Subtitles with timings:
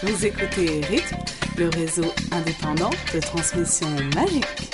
[0.00, 1.16] Vous écoutez Rythme,
[1.56, 4.70] le réseau indépendant de transmission magique.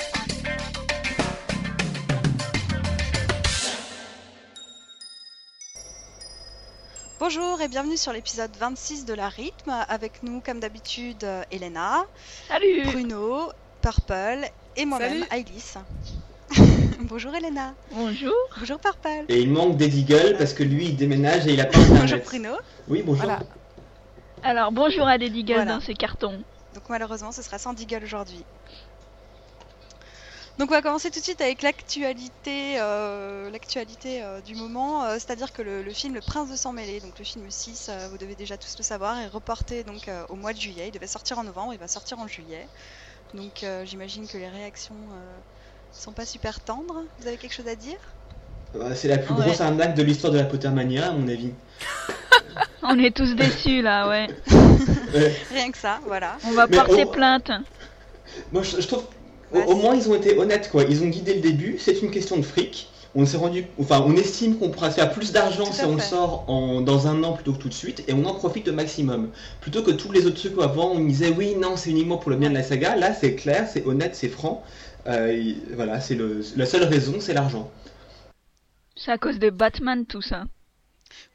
[7.19, 9.73] Bonjour et bienvenue sur l'épisode 26 de la Rythme.
[9.89, 12.05] Avec nous, comme d'habitude, euh, Elena,
[12.47, 13.51] Salut Bruno,
[13.81, 14.47] Purple
[14.77, 15.25] et moi-même.
[15.31, 15.79] Alice.
[16.99, 17.73] Bonjour Elena.
[17.91, 19.25] Bonjour Bonjour Purple.
[19.29, 22.01] Et il manque d'Eddie Gull parce que lui il déménage et il a pas internet.
[22.01, 22.51] Bonjour Bruno.
[22.87, 23.25] Oui, bonjour.
[23.25, 23.39] Voilà.
[24.47, 25.73] Alors bonjour à Lady Gull Voilà.
[25.75, 26.43] dans ces cartons.
[26.75, 28.43] Donc malheureusement, ce sera sans Deagle aujourd'hui.
[30.59, 35.13] Donc on va commencer tout de suite avec l'actualité, euh, l'actualité euh, du moment, euh,
[35.15, 38.07] c'est-à-dire que le, le film Le Prince de sang mêlé, donc le film 6, euh,
[38.11, 40.89] vous devez déjà tous le savoir, est reporté donc euh, au mois de juillet.
[40.89, 42.67] Il devait sortir en novembre, il va sortir en juillet.
[43.33, 45.37] Donc euh, j'imagine que les réactions euh,
[45.91, 47.01] sont pas super tendres.
[47.19, 47.97] Vous avez quelque chose à dire?
[48.93, 49.41] C'est la plus Ouais.
[49.47, 51.51] grosse arnaque de l'histoire de la Pottermania à mon avis.
[52.83, 54.27] On est tous déçus là, ouais.
[55.51, 56.37] Rien que ça, voilà.
[56.45, 57.51] On va Mais porter on- plainte.
[58.51, 59.05] moi je, je trouve
[59.51, 60.83] au, Ouais, au moins ils ont été honnêtes quoi.
[60.83, 62.89] Ils ont dès le début, c'est une question de fric.
[63.17, 66.01] On s'est rendu, enfin on estime qu'on pourra se faire plus d'argent si on le
[66.01, 68.73] sort en, dans un an plutôt que tout de suite et on en profite au
[68.73, 69.29] maximum.
[69.61, 72.35] Plutôt que tous les autres trucs avant on disait oui non c'est uniquement pour le
[72.37, 72.95] bien de la saga.
[72.97, 74.63] Là c'est clair, c'est honnête, c'est franc.
[75.07, 77.71] Euh, et voilà, c'est le, la seule raison, c'est l'argent.
[78.97, 80.43] C'est à cause de Batman tout ça.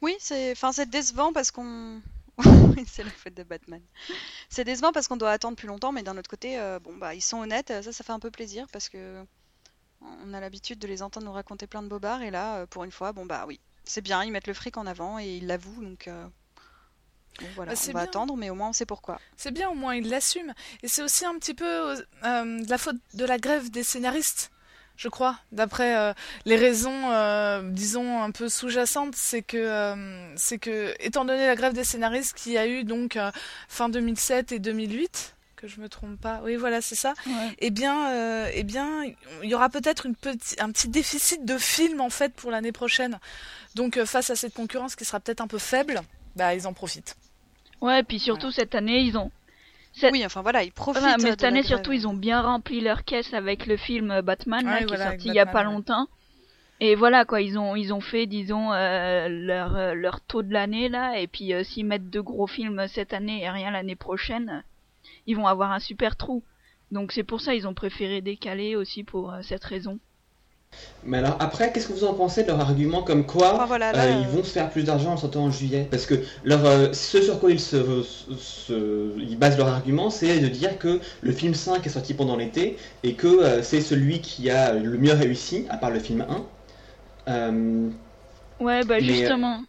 [0.01, 2.01] Oui, c'est enfin c'est décevant parce qu'on
[2.37, 3.81] Oui, c'est la faute de Batman.
[4.49, 7.13] C'est décevant parce qu'on doit attendre plus longtemps, mais d'un autre côté, euh, bon bah
[7.15, 9.23] ils sont honnêtes, ça ça fait un peu plaisir parce que
[10.23, 12.83] on a l'habitude de les entendre nous raconter plein de bobards et là, euh, pour
[12.83, 15.45] une fois, bon bah oui, c'est bien, ils mettent le fric en avant et ils
[15.45, 16.07] l'avouent donc.
[16.07, 16.25] euh,
[17.39, 18.09] bon, voilà, Bah, on va bien.
[18.09, 19.19] attendre, mais au moins on sait pourquoi.
[19.37, 20.53] C'est bien, au moins il l'assume.
[20.81, 24.51] Et c'est aussi un petit peu euh, de la faute de la grève des scénaristes,
[25.01, 25.35] je crois.
[25.51, 26.13] D'après euh,
[26.45, 31.55] les raisons, euh, disons, un peu sous-jacentes, c'est que, euh, c'est que, étant donné la
[31.55, 33.17] grève des scénaristes qu'il y a eu donc
[33.67, 37.15] fin 2007 et 2008, que je me trompe pas, oui voilà c'est ça,
[37.57, 39.03] eh bien, eh bien,
[39.41, 42.71] il y aura peut-être une petit, un petit déficit de films en fait pour l'année
[42.71, 43.19] prochaine.
[43.73, 46.01] Donc face à cette concurrence qui sera peut-être un peu faible,
[46.35, 47.15] bah ils en profitent.
[47.79, 49.31] Ouais, et puis surtout cette année ils ont.
[49.93, 50.13] Cette...
[50.13, 51.03] Oui, enfin voilà, ils profitent.
[51.03, 54.65] Mais de cette année surtout ils ont bien rempli leur caisse avec le film Batman
[54.65, 56.07] là, Ouais, qui voilà, est sorti il y a Batman, pas longtemps.
[56.79, 60.51] Et voilà quoi, ils ont ils ont fait disons euh, leur euh, leur taux de
[60.51, 63.95] l'année là et puis euh, s'ils mettent deux gros films cette année et rien l'année
[63.95, 64.61] prochaine, euh,
[65.27, 66.43] ils vont avoir un super trou.
[66.91, 69.99] Donc c'est pour ça ils ont préféré décaler aussi pour euh, cette raison.
[71.03, 73.91] Mais alors après, qu'est-ce que vous en pensez de leur argument comme quoi Enfin, voilà,
[73.93, 75.87] là, euh, ils vont se faire plus d'argent en sortant en juillet?
[75.89, 80.39] Parce que leur, euh, ce sur quoi ils, se, se- ils basent leur argument, c'est
[80.39, 84.21] de dire que le film 5 est sorti pendant l'été et que euh, c'est celui
[84.21, 86.45] qui a le mieux réussi, à part le film 1.
[87.29, 87.89] Euh,
[88.59, 89.63] Ouais, bah Mais, euh, justement.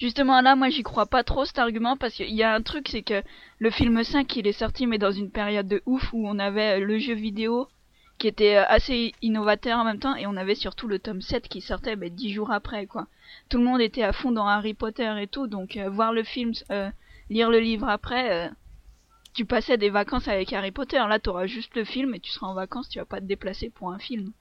[0.00, 2.88] Justement là, moi j'y crois pas trop cet argument parce qu'il y a un truc,
[2.88, 3.22] c'est que
[3.58, 6.80] le film 5 il est sorti mais dans une période de ouf où on avait
[6.80, 7.68] le jeu vidéo
[8.20, 11.48] qui était euh, assez innovateur en même temps et on avait surtout le tome 7
[11.48, 13.06] qui sortait bah, 10 jours après quoi.
[13.48, 16.22] Tout le monde était à fond dans Harry Potter et tout donc euh, voir le
[16.22, 16.90] film, euh,
[17.30, 18.50] lire le livre après,
[19.32, 21.02] tu passais des vacances avec Harry Potter.
[21.08, 23.70] Là t'auras juste le film et tu seras en vacances, tu vas pas te déplacer
[23.70, 24.32] pour un film.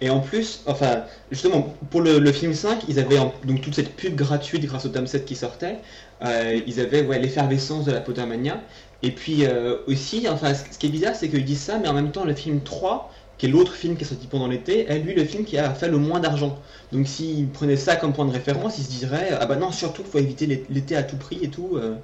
[0.00, 3.94] Et en plus, enfin, justement, pour le, film 5, ils avaient en- donc toute cette
[3.94, 5.78] pub gratuite grâce au tome 7 qui sortait.
[6.20, 8.60] Ils avaient ouais, l'effervescence de la Pottermania.
[9.02, 11.92] Et puis euh, aussi, enfin, ce qui est bizarre, c'est qu'ils disent ça, mais en
[11.94, 14.98] même temps, le film 3, qui est l'autre film qui est sorti pendant l'été, est
[15.00, 16.60] lui le film qui a fait le moins d'argent.
[16.92, 20.02] Donc s'ils prenaient ça comme point de référence, ils se diraient, ah bah non, surtout,
[20.02, 21.76] il faut éviter l'é- l'été à tout prix et tout.
[21.76, 21.96] euh.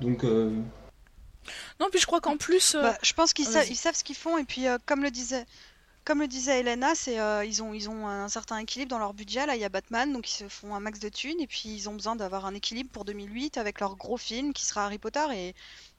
[0.00, 0.50] donc, euh,
[1.80, 3.66] Non, puis je crois qu'en plus, euh, Bah, je pense qu'ils sa- vas-y.
[3.66, 5.44] ils savent ce qu'ils font et puis euh, comme le disait
[6.04, 9.14] comme le disait Elena, c'est euh, ils ont ils ont un certain équilibre dans leur
[9.14, 9.46] budget.
[9.46, 11.70] Là, il y a Batman, donc ils se font un max de thunes et puis
[11.70, 14.98] ils ont besoin d'avoir un équilibre pour 2008 avec leur gros film qui sera Harry
[14.98, 15.54] Potter et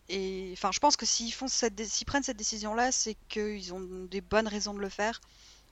[0.09, 3.73] et enfin je pense que s'ils font cette s'ils prennent cette décision là, c'est qu'ils
[3.73, 5.21] ont des bonnes raisons de le faire.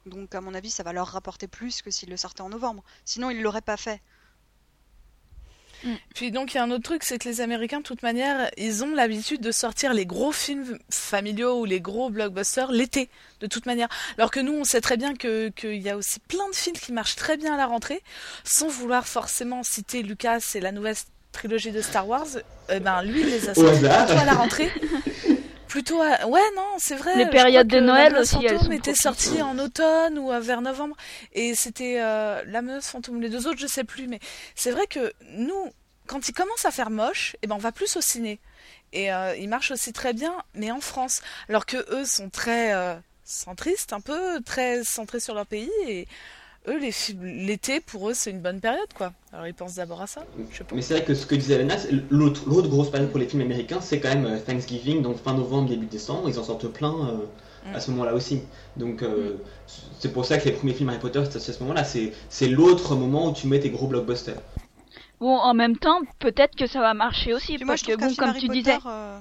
[0.06, 2.84] Donc à mon avis, ça va leur rapporter plus que s'ils le sortaient en novembre.
[3.04, 4.02] Sinon, ils l'auraient pas fait.
[6.16, 8.50] Puis donc il y a un autre truc, c'est que les Américains, de toute manière,
[8.58, 13.10] ils ont l'habitude de sortir les gros films familiaux ou les gros blockbusters l'été,
[13.42, 13.88] de toute manière.
[14.18, 16.76] Alors que nous, on sait très bien que qu'il y a aussi plein de films
[16.76, 18.02] qui marchent très bien à la rentrée,
[18.44, 20.96] sans vouloir forcément citer Lucas et la nouvelle
[21.38, 22.28] trilogie de Star Wars.
[22.70, 24.72] Eh ben lui, il les a sortis plutôt à la rentrée.
[25.68, 26.26] Plutôt à...
[26.26, 27.16] Ouais, non, c'est vrai.
[27.16, 30.62] Les périodes de Noël La aussi, elles Fantôme sont était sortie en automne ou vers
[30.62, 30.96] novembre.
[31.34, 34.08] Et c'était euh, La Menace Fantôme, les deux autres, je sais plus.
[34.08, 34.20] Mais
[34.56, 35.72] c'est vrai que nous,
[36.08, 38.40] quand il commence à faire moche, eh ben on va plus au ciné.
[38.94, 41.22] Et euh, il marche aussi très bien, mais en France.
[41.50, 42.96] Alors que eux sont très euh,
[43.26, 45.70] centristes, un peu, très centrés sur leur pays.
[45.88, 46.08] Et
[46.68, 49.14] eux, les films- l'été, pour eux, c'est une bonne période, quoi.
[49.32, 50.24] Alors ils pensent d'abord à ça.
[50.52, 50.76] Je sais pas.
[50.76, 53.42] Mais c'est vrai que ce que disait c'est l'autre l'autre grosse période pour les films
[53.42, 56.94] américains, c'est quand même euh, Thanksgiving, donc fin novembre, début décembre, ils en sortent plein
[57.10, 57.26] euh,
[57.74, 57.82] à Mm.
[57.82, 58.42] ce moment-là aussi.
[58.78, 59.38] Donc euh,
[60.00, 61.84] c'est pour ça que les premiers films Harry Potter, c'est à ce moment-là.
[61.84, 64.42] C'est c'est l'autre moment où tu mets tes gros blockbusters.
[65.20, 67.96] Bon, en même temps, peut-être que ça va marcher aussi, Puis moi, parce je que
[67.96, 69.20] bon, comme Harry tu Potter, disais, euh,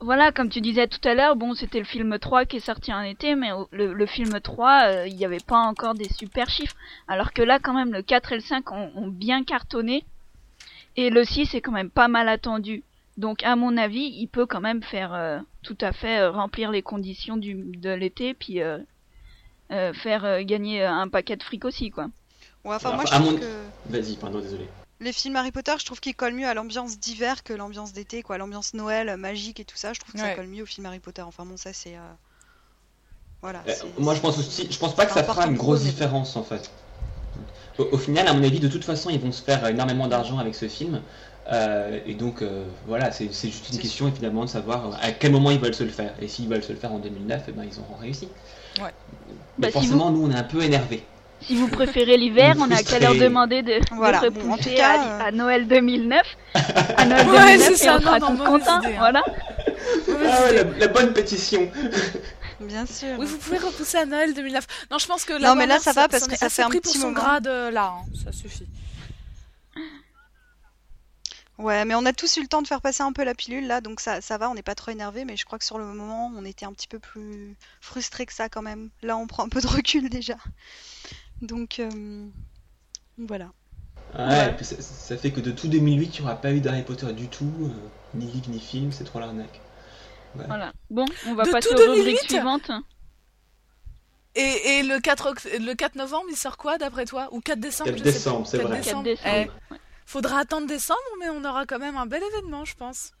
[0.00, 2.92] voilà, comme tu disais tout à l'heure, bon, c'était le film 3 qui est sorti
[2.92, 6.48] en été, mais le, le film 3, euh, il n'y avait pas encore des super
[6.48, 6.74] chiffres,
[7.08, 10.04] alors que là, quand même, le 4 et le 5 ont, ont bien cartonné,
[10.96, 12.82] et le 6 est quand même pas mal attendu.
[13.16, 16.70] Donc, à mon avis, il peut quand même faire euh, tout à fait euh, remplir
[16.70, 18.78] les conditions du, de l'été, puis euh,
[19.72, 22.04] euh, faire euh, gagner euh, un paquet de fric aussi, quoi.
[22.64, 24.64] ouais, enfin, Alors, moi, je à trouve mon- que Vas-y, pardon, désolé.
[25.00, 28.22] Les films Harry Potter, je trouve qu'ils collent mieux à l'ambiance d'hiver que l'ambiance d'été,
[28.22, 28.38] quoi.
[28.38, 30.86] L'ambiance Noël, euh, magique et tout ça, je trouve que ça colle mieux au film
[30.86, 31.22] Harry Potter.
[31.22, 31.96] Enfin, bon, ça, c'est.
[31.96, 32.00] euh,
[33.42, 33.62] Voilà.
[33.66, 36.36] Euh, moi je pense aussi, je pense pas que ça fera une grosse mais différence
[36.36, 36.70] en fait.
[37.78, 40.38] Au, au final, à mon avis, de toute façon, ils vont se faire énormément d'argent
[40.38, 41.02] avec ce film.
[41.50, 45.50] Euh, et donc euh, voilà, c'est juste une question évidemment de savoir à quel moment
[45.50, 46.14] ils veulent se le faire.
[46.20, 48.28] Et s'ils veulent se le faire en 2009, eh ben, ils auront réussi.
[48.80, 48.92] Ouais.
[49.58, 51.06] Mais Bah, si forcément, nous on est un peu énervés.
[51.42, 54.70] Si vous préférez l'hiver, on a qu'à leur demander de, de Voilà, bon, en repousser
[54.70, 56.22] tout cas, à, euh, à Noël 2009.
[56.96, 58.80] À Noël Ouais, 2009 c'est et ça, on sera tous contents.
[58.84, 58.92] hein.
[58.98, 59.22] Voilà.
[59.26, 61.70] Ah ouais, la, la bonne pétition.
[62.60, 63.16] Bien sûr.
[63.18, 64.66] Oui, vous pouvez repousser à Noël 2009.
[64.90, 66.80] Non, je pense que Non, mais là, ça va parce que ça fait un petit
[66.80, 67.12] pour son moment.
[67.20, 68.04] grade euh, là, hein.
[68.22, 68.66] ça suffit.
[71.58, 73.66] Ouais, mais on a tous eu le temps de faire passer un peu la pilule
[73.66, 75.76] là, donc ça, ça va, on n'est pas trop énervé, mais je crois que sur
[75.76, 78.88] le moment, on était un petit peu plus frustré que ça quand même.
[79.02, 80.36] Là, on prend un peu de recul déjà.
[81.42, 82.26] Donc, euh,
[83.18, 83.50] voilà.
[84.14, 84.50] Ouais, Ouais.
[84.50, 86.82] et puis ça, ça fait que de tout 2008, il n'y aura pas eu d'Harry
[86.82, 87.68] Potter du tout, euh,
[88.14, 89.60] ni livre ni film, c'est trop l'arnaque.
[90.34, 90.72] Voilà.
[90.90, 92.28] Bon, on va De passer aux rubriques 2008?
[92.30, 92.70] suivantes.
[94.36, 97.28] Et, et le, 4, oct- le 4 novembre, il sort quoi d'après toi?
[97.32, 98.76] Ou 4 décembre 4 je sais décembre, c'est 4 vrai.
[98.80, 99.02] 4 décembre.
[99.04, 99.50] décembre.
[99.72, 99.74] Eh,
[100.06, 103.12] faudra attendre décembre, mais on aura quand même un bel événement, je pense.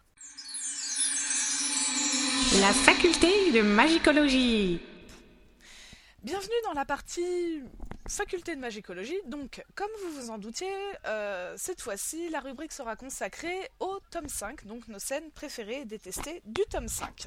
[2.60, 4.80] La faculté de magicologie.
[6.22, 7.62] Bienvenue dans la partie
[8.08, 9.18] faculté de magicologie.
[9.26, 10.66] Donc, comme vous vous en doutiez,
[11.06, 15.84] euh, cette fois-ci, la rubrique sera consacrée au tome 5, donc nos scènes préférées et
[15.84, 17.26] détestées du tome 5.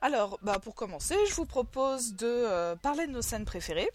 [0.00, 3.90] Alors, bah, pour commencer, je vous propose de euh, parler de nos scènes préférées.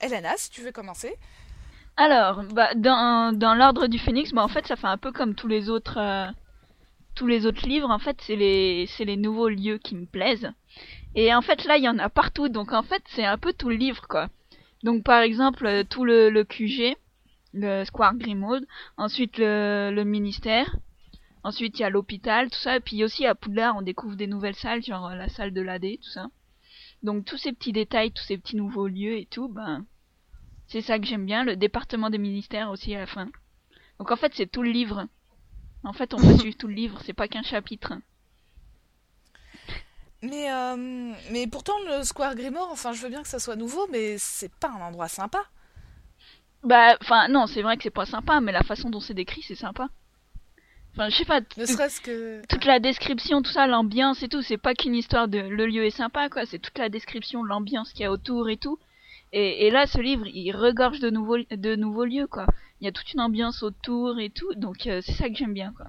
[0.00, 1.16] Elena, si tu veux commencer.
[1.96, 5.34] Alors, bah, dans, dans l'ordre du phénix, bah, en fait, ça fait un peu comme
[5.34, 6.26] tous les autres, euh,
[7.14, 7.90] tous les autres livres.
[7.90, 10.50] En fait, c'est les, c'est les nouveaux lieux qui me plaisent.
[11.14, 12.48] Et en fait, là, il y en a partout.
[12.48, 14.28] Donc, en fait, c'est un peu tout le livre, quoi.
[14.82, 16.96] Donc, par exemple, euh, tout le, le QG,
[17.54, 18.66] le Square Grimmauld.
[18.96, 20.76] Ensuite, le, le ministère.
[21.44, 22.76] Ensuite, il y a l'hôpital, tout ça.
[22.76, 25.60] Et puis aussi, à Poudlard, on découvre des nouvelles salles, genre euh, la salle de
[25.60, 26.28] l'AD, tout ça.
[27.02, 29.84] Donc, tous ces petits détails, tous ces petits nouveaux lieux et tout, ben,
[30.72, 33.28] c'est ça que j'aime bien, le département des ministères aussi à la fin.
[33.98, 35.06] Donc en fait c'est tout le livre.
[35.84, 37.92] En fait on peut suivre tout le livre, c'est pas qu'un chapitre.
[40.22, 43.86] Mais, euh, mais pourtant, le Square Grimoire, enfin, je veux bien que ça soit nouveau,
[43.90, 45.44] mais c'est pas un endroit sympa.
[46.64, 49.42] Bah enfin non c'est vrai que c'est pas sympa, mais la façon dont c'est décrit
[49.42, 49.88] c'est sympa.
[50.92, 52.40] Enfin je sais pas, Ne serait-ce que.
[52.48, 55.84] toute la description, tout ça, l'ambiance et tout, c'est pas qu'une histoire de le lieu
[55.84, 58.78] est sympa quoi, c'est toute la description, l'ambiance qu'il y a autour et tout.
[59.32, 62.46] Et, et là ce livre il regorge de nouveaux, de nouveaux lieux quoi.
[62.80, 65.54] Il y a toute une ambiance autour et tout, donc euh, c'est ça que j'aime
[65.54, 65.86] bien quoi.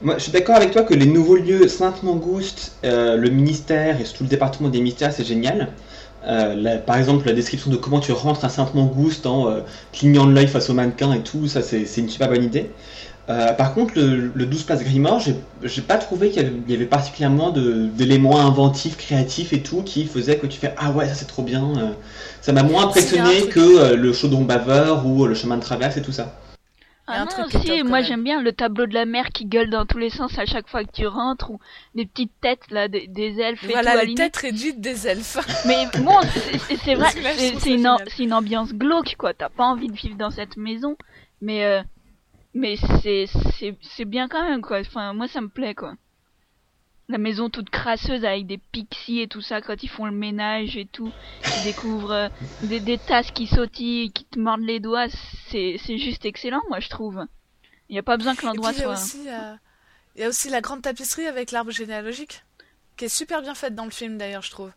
[0.00, 4.04] Moi, je suis d'accord avec toi que les nouveaux lieux, Sainte-Mangouste, euh, le ministère et
[4.04, 5.72] surtout le département des mystères, c'est génial.
[6.26, 9.60] Euh, la- par exemple, la description de comment tu rentres à Sainte-Mangouste en euh,
[9.92, 12.70] clignant de l'œil face au mannequin et tout, ça c'est une super bonne idée.
[13.26, 15.20] Par contre, le, le 12 Place Grimord,
[15.62, 20.04] j'ai pas trouvé qu'il y, y avait particulièrement de- d'éléments inventifs, créatifs et tout qui
[20.06, 21.72] faisaient que tu fais Ah ouais, ça c'est trop bien.
[22.42, 26.12] ça m'a moins impressionné que le chaudron baveur ou le chemin de traverse et tout
[26.12, 26.34] ça.
[27.06, 29.44] Ah un non, truc si, top, moi j'aime bien le tableau de la mer qui
[29.44, 31.58] gueule dans tous les sens à chaque fois que tu rentres, ou
[31.94, 35.36] des petites têtes là, des, des elfes et tout Voilà les têtes réduites des elfes.
[35.66, 36.18] Mais bon,
[36.82, 37.10] c'est- vrai,
[38.08, 39.34] c'est une, ambiance glauque quoi.
[39.34, 40.96] T'as pas envie de vivre dans cette maison,
[41.42, 41.82] mais euh,
[42.54, 43.26] mais c'est
[43.58, 44.80] c'est c'est bien quand même quoi.
[44.80, 45.94] Enfin moi ça me plaît quoi.
[47.08, 50.76] La maison toute crasseuse avec des pixies et tout ça quand ils font le ménage
[50.76, 51.12] et tout,
[51.58, 52.28] ils découvrent euh,
[52.62, 55.08] des, des tasses qui sautillent, qui te mordent les doigts,
[55.50, 57.26] c'est c'est juste excellent moi je trouve.
[57.90, 58.92] Il y a pas besoin que l'endroit il y a soit.
[58.94, 59.54] aussi, euh,
[60.16, 62.42] il y a aussi la grande tapisserie avec l'arbre généalogique,
[62.96, 64.72] qui est super bien faite dans le film d'ailleurs, je trouve.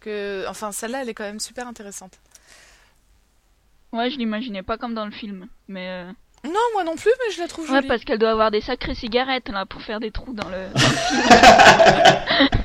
[0.00, 2.18] Que, enfin, celle-là, elle est quand même super intéressante.
[3.92, 6.12] Ouais, je l'imaginais pas comme dans le film, mais euh,
[6.44, 7.88] Non, moi non plus, mais je la trouve ouais jolie.
[7.88, 10.66] parce qu'elle doit avoir des sacrées cigarettes là pour faire des trous dans le.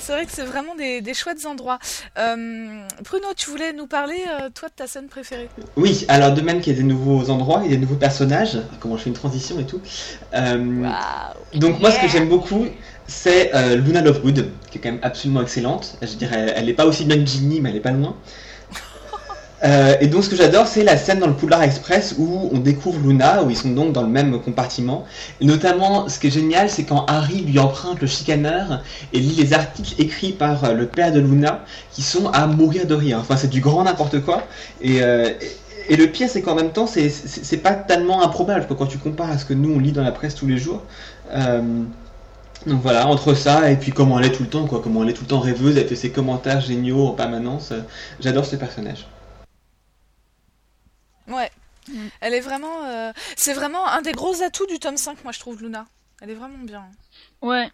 [0.00, 1.78] c'est vrai que c'est vraiment des, des chouettes endroits.
[2.18, 5.48] Euh, Bruno, tu voulais nous parler, euh, toi, de ta scène préférée?
[5.76, 8.96] Oui, alors de même qu'il y a des nouveaux endroits et des nouveaux personnages, comment
[8.96, 9.80] je fais une transition et tout.
[10.34, 10.88] Euh,
[11.54, 12.66] donc moi, ce que j'aime beaucoup,
[13.06, 15.96] c'est euh, Luna Lovegood, qui est quand même absolument excellente.
[16.02, 18.16] Je dirais, elle n'est pas aussi bien que Ginny, mais elle est pas loin.
[19.64, 22.58] Euh, et donc ce que j'adore, c'est la scène dans le Poudlard Express où on
[22.58, 25.04] découvre Luna, où ils sont donc dans le même compartiment.
[25.40, 29.52] Notamment, ce qui est génial, c'est quand Harry lui emprunte le chicaneur et lit les
[29.54, 33.18] articles écrits par euh, le père de Luna, qui sont à mourir de rire.
[33.20, 34.42] Enfin, c'est du grand n'importe quoi.
[34.80, 35.30] Et, euh,
[35.90, 39.44] le pire, c'est qu'en même temps, c'est- pas tellement improbable quand tu compares à ce
[39.46, 40.86] que nous on lit dans la presse tous les jours.
[42.66, 45.10] Donc voilà, entre ça et puis comment elle est tout le temps, quoi, comment elle
[45.10, 47.72] est tout le temps rêveuse, elle fait ses commentaires géniaux en permanence.
[48.20, 49.08] J'adore ce personnage.
[51.28, 51.50] Ouais.
[51.88, 52.08] Mm.
[52.20, 52.84] Elle est vraiment.
[52.86, 55.86] euh, C'est vraiment un des gros atouts du tome 5, moi, je trouve, Luna.
[56.20, 56.86] Elle est vraiment bien.
[57.42, 57.70] Ouais.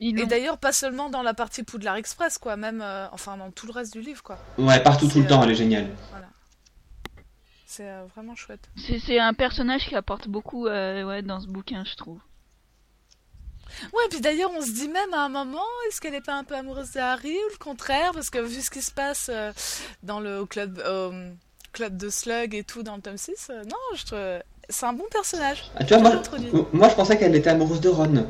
[0.00, 2.80] Ils Et d'ailleurs, pas seulement dans la partie Poudlard Express, quoi, même.
[2.82, 4.38] euh, Enfin, dans tout le reste du livre, quoi.
[4.58, 5.90] Ouais, partout tout le C'est, temps, euh, elle est géniale.
[7.66, 8.68] C'est euh, vraiment chouette.
[8.76, 12.20] C'est c'est un personnage qui apporte beaucoup euh, ouais, dans ce bouquin, je trouve.
[13.94, 16.44] Ouais, puis d'ailleurs, on se dit même à un moment, est-ce qu'elle est pas un
[16.44, 19.52] peu amoureuse de Harry ou le contraire Parce que vu ce qui se passe euh,
[20.02, 21.32] dans le au club, euh,
[21.72, 24.18] club de Slug et tout dans le tome 6, euh, non, je trouve.
[24.68, 25.64] C'est un bon personnage.
[25.76, 26.12] Ah, tu vois,
[26.72, 28.26] moi, je pensais qu'elle était amoureuse de Ron.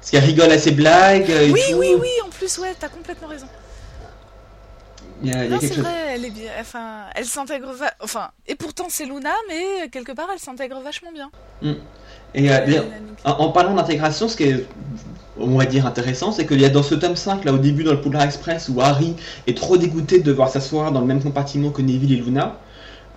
[0.00, 1.30] Parce qu'elle rigole à ses blagues.
[1.30, 1.76] euh, et Oui, tout.
[1.78, 3.46] oui, oui, en plus, ouais, t'as complètement raison.
[5.22, 5.84] Il y a, il y a Non, quelque chose.
[5.84, 6.50] vrai, elle est bien.
[6.60, 7.72] Enfin, elle s'intègre.
[7.72, 11.30] va- Enfin, et pourtant c'est Luna, mais quelque part elle s'intègre vachement bien.
[11.62, 11.78] Et euh,
[12.34, 13.18] d'ailleurs, dynamique.
[13.24, 14.66] en, en parlant d'intégration, ce qui est,
[15.38, 17.84] on va dire, intéressant, c'est qu'il y a dans ce tome 5, là au début
[17.84, 19.14] dans le Poudlard Express, où Harry
[19.46, 22.58] est trop dégoûté de devoir s'asseoir dans le même compartiment que Neville et Luna.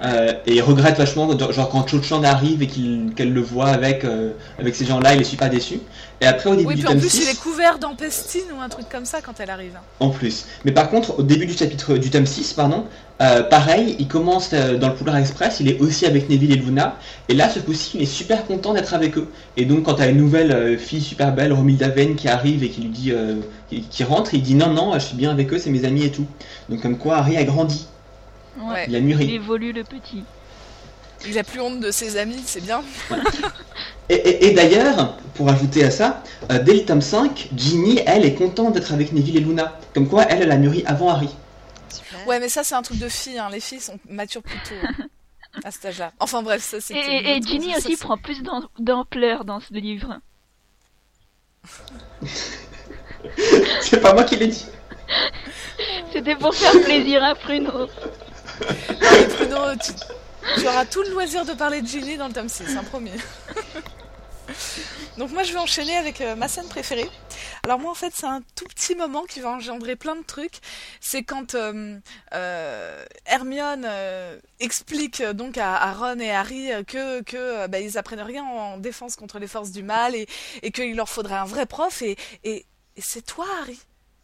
[0.04, 3.68] Euh, et il regrette vachement, genre quand Cho Chang arrive et qu'il- qu'elle le voit
[3.70, 5.80] avec, euh, avec ces gens-là, il est super déçu.
[6.22, 8.62] Et après, au début Oui, du puis en plus 6, il est couvert d'empestine ou
[8.62, 9.78] un truc comme ça quand elle arrive.
[10.00, 10.46] En plus.
[10.66, 12.86] Mais par contre, au début du chapitre du tome 6, pardon,
[13.22, 16.98] euh, pareil, il commence dans le Poudlard Express, il est aussi avec Neville et Luna,
[17.30, 19.30] et là, ce coup-ci, il est super content d'être avec eux.
[19.56, 22.82] Et donc, quand t'as une nouvelle fille super belle, Romilda Vane, qui arrive et qui
[22.82, 23.36] lui dit, euh,
[23.70, 26.04] qui, qui rentre, il dit non, non, je suis bien avec eux, c'est mes amis
[26.04, 26.26] et tout.
[26.70, 27.88] Donc, comme quoi, Harry a grandi,
[28.58, 28.86] Ouais.
[28.88, 29.34] il a Il mûri.
[29.36, 30.24] évolue le petit.
[31.28, 32.84] Il a plus honte de ses amis, c'est bien.
[34.10, 36.22] Et, et- et d'ailleurs, pour ajouter à ça,
[36.52, 39.80] euh, dès le tome 5, Ginny, elle, est contente d'être avec Neville et Luna.
[39.94, 41.30] Comme quoi, elle, elle a mûri avant Harry.
[41.90, 42.28] Super.
[42.28, 43.40] Ouais, mais ça c'est un truc de fille.
[43.40, 43.50] Hein.
[43.52, 45.06] Les filles sont matures plus tôt hein,
[45.64, 46.12] à cet âge-là.
[46.20, 46.94] Enfin bref, ça Et, c'est.
[46.94, 50.20] et, et Ginny aussi prend plus d'am- d'ampleur dans ce livre.
[53.82, 54.66] c'est pas moi qui l'ai dit.
[56.14, 57.88] C'était pour faire plaisir à Pruno.
[60.58, 63.12] Tu, auras tout le loisir de parler de Ginny dans le tome 6, un promis.
[65.18, 67.10] Donc moi je vais enchaîner avec euh, ma scène préférée.
[67.64, 70.60] Alors moi en fait c'est un tout petit moment qui va engendrer plein de trucs.
[71.00, 71.98] C'est quand euh,
[72.34, 73.88] euh, Hermione
[74.60, 79.40] explique donc à, Ron et Harry que, que bah, ils apprennent rien en défense contre
[79.40, 83.26] les forces du mal et, qu'il leur faudrait un vrai prof et, et, et c'est
[83.26, 83.80] toi Harry.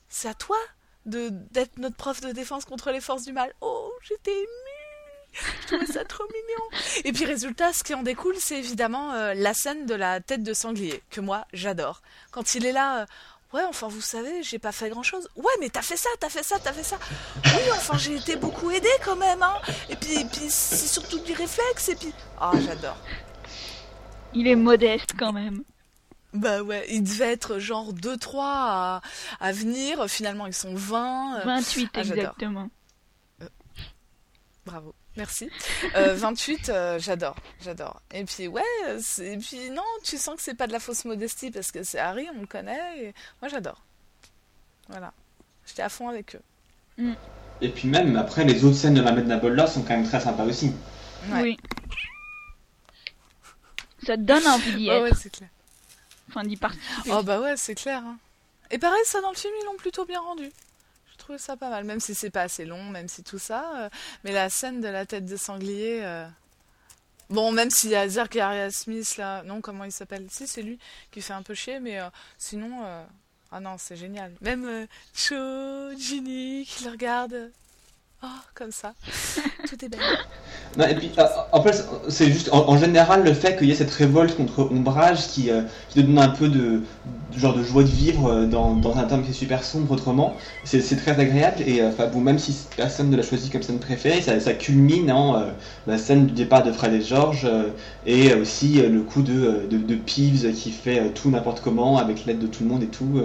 [0.09, 0.57] C'est à toi
[1.05, 3.53] d'être notre prof de défense contre les forces du mal.
[3.61, 4.71] Oh j'étais émue.
[5.33, 6.81] Je trouvais ça trop mignon.
[7.05, 10.43] Et puis résultat, ce qui en découle, c'est évidemment euh, la scène de la tête
[10.43, 12.01] de sanglier, que moi j'adore.
[12.31, 13.05] Quand il est là, euh,
[13.53, 15.29] ouais, enfin vous savez, j'ai pas fait grand chose.
[15.35, 16.99] Ouais, mais t'as fait ça, t'as fait ça, t'as fait ça.
[17.45, 19.55] Oui, enfin j'ai été beaucoup aidé quand même, hein.
[19.89, 22.13] Et puis, et puis c'est surtout du réflexe, et puis.
[22.39, 22.97] Ah, j'adore.
[24.33, 25.63] Il est modeste quand même.
[26.33, 29.01] Bah ouais, il devait être genre 2-3 à,
[29.41, 31.39] à venir, finalement ils sont 20.
[31.39, 32.17] euh, 28 ah, j'adore.
[32.17, 32.69] exactement.
[34.65, 35.49] Bravo, merci.
[35.95, 37.99] Euh, 28, euh, j'adore, j'adore.
[38.13, 38.61] Et puis ouais,
[39.19, 41.99] et puis non, tu sens que c'est pas de la fausse modestie parce que c'est
[41.99, 43.03] Harry, on le connaît.
[43.05, 43.81] Et moi j'adore.
[44.87, 45.11] Voilà,
[45.65, 47.05] j'étais à fond avec eux.
[47.61, 50.43] Et puis même, après, les autres scènes de Mamed Nabolla sont quand même très sympas
[50.45, 50.73] aussi.
[51.29, 51.41] Ouais.
[51.41, 51.57] Oui.
[54.05, 55.49] Ça te donne envie d'y être, ouais, c'est clair.
[56.35, 57.11] enfin d'y participer.
[57.11, 58.03] Oh bah ouais, c'est clair.
[58.05, 58.17] hein.
[58.71, 60.49] Et pareil, ça dans le film, ils l'ont plutôt bien rendu.
[61.11, 63.83] Je trouvais ça pas mal, même si c'est pas assez long, même si tout ça.
[63.85, 63.89] euh,
[64.23, 65.99] mais la scène de la tête de sanglier.
[66.03, 66.27] euh,
[67.29, 70.27] Bon, même s'il y a Zachariah Smith là, non, comment il s'appelle?
[70.29, 70.79] Si, c'est lui
[71.11, 73.03] qui fait un peu chier, mais euh, sinon, euh,
[73.51, 74.33] ah non, c'est génial.
[74.41, 77.51] Même euh, Cho, Ginny qui le regarde,
[78.23, 78.93] oh, comme ça,
[80.77, 83.75] Non, et puis, euh, en plus, c'est juste en, général le fait qu'il y ait
[83.75, 85.63] cette révolte contre Ombrage qui, euh,
[85.93, 86.83] te donne un peu de,
[87.35, 90.33] genre de joie de vivre euh, dans, dans un tome qui est super sombre autrement.
[90.63, 91.81] C'est très agréable et
[92.13, 95.43] bon, même si personne ne l'a choisi comme scène préférée, ça, ça culmine en
[95.87, 97.47] la scène du départ de Fred et George
[98.05, 102.39] et aussi le coup de, de, de Peeves qui fait tout n'importe comment avec l'aide
[102.39, 103.21] de tout le monde et tout.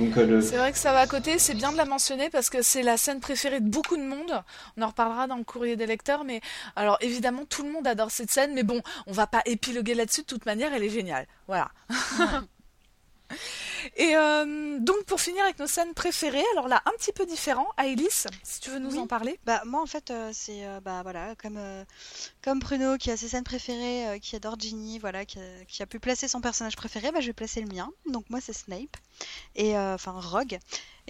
[0.00, 0.04] Euh.
[0.04, 0.40] Donc euh, le...
[0.40, 2.82] C'est vrai que ça va à côté, c'est bien de la mentionner parce que c'est
[2.82, 4.42] la scène préférée de beaucoup de monde.
[4.76, 6.40] On en reparlera dans le courrier des lecteurs, mais
[6.76, 10.22] alors évidemment tout le monde adore cette scène, mais bon, on va pas épiloguer là-dessus.
[10.22, 11.26] De toute manière, elle est géniale.
[11.46, 11.70] Voilà.
[13.96, 17.66] Et euh, donc pour finir avec nos scènes préférées, alors là un petit peu différent,
[17.76, 18.98] Aïlis, si tu veux nous Oui.
[18.98, 19.38] en parler.
[19.44, 21.84] Bah moi en fait euh, c'est euh, bah voilà comme euh,
[22.42, 25.82] comme Bruno qui a ses scènes préférées, euh, qui adore Ginny, voilà qui a, qui
[25.82, 27.90] a pu placer son personnage préféré, bah je vais placer le mien.
[28.06, 28.96] Donc moi c'est Snape
[29.54, 30.58] et euh, enfin Rogue.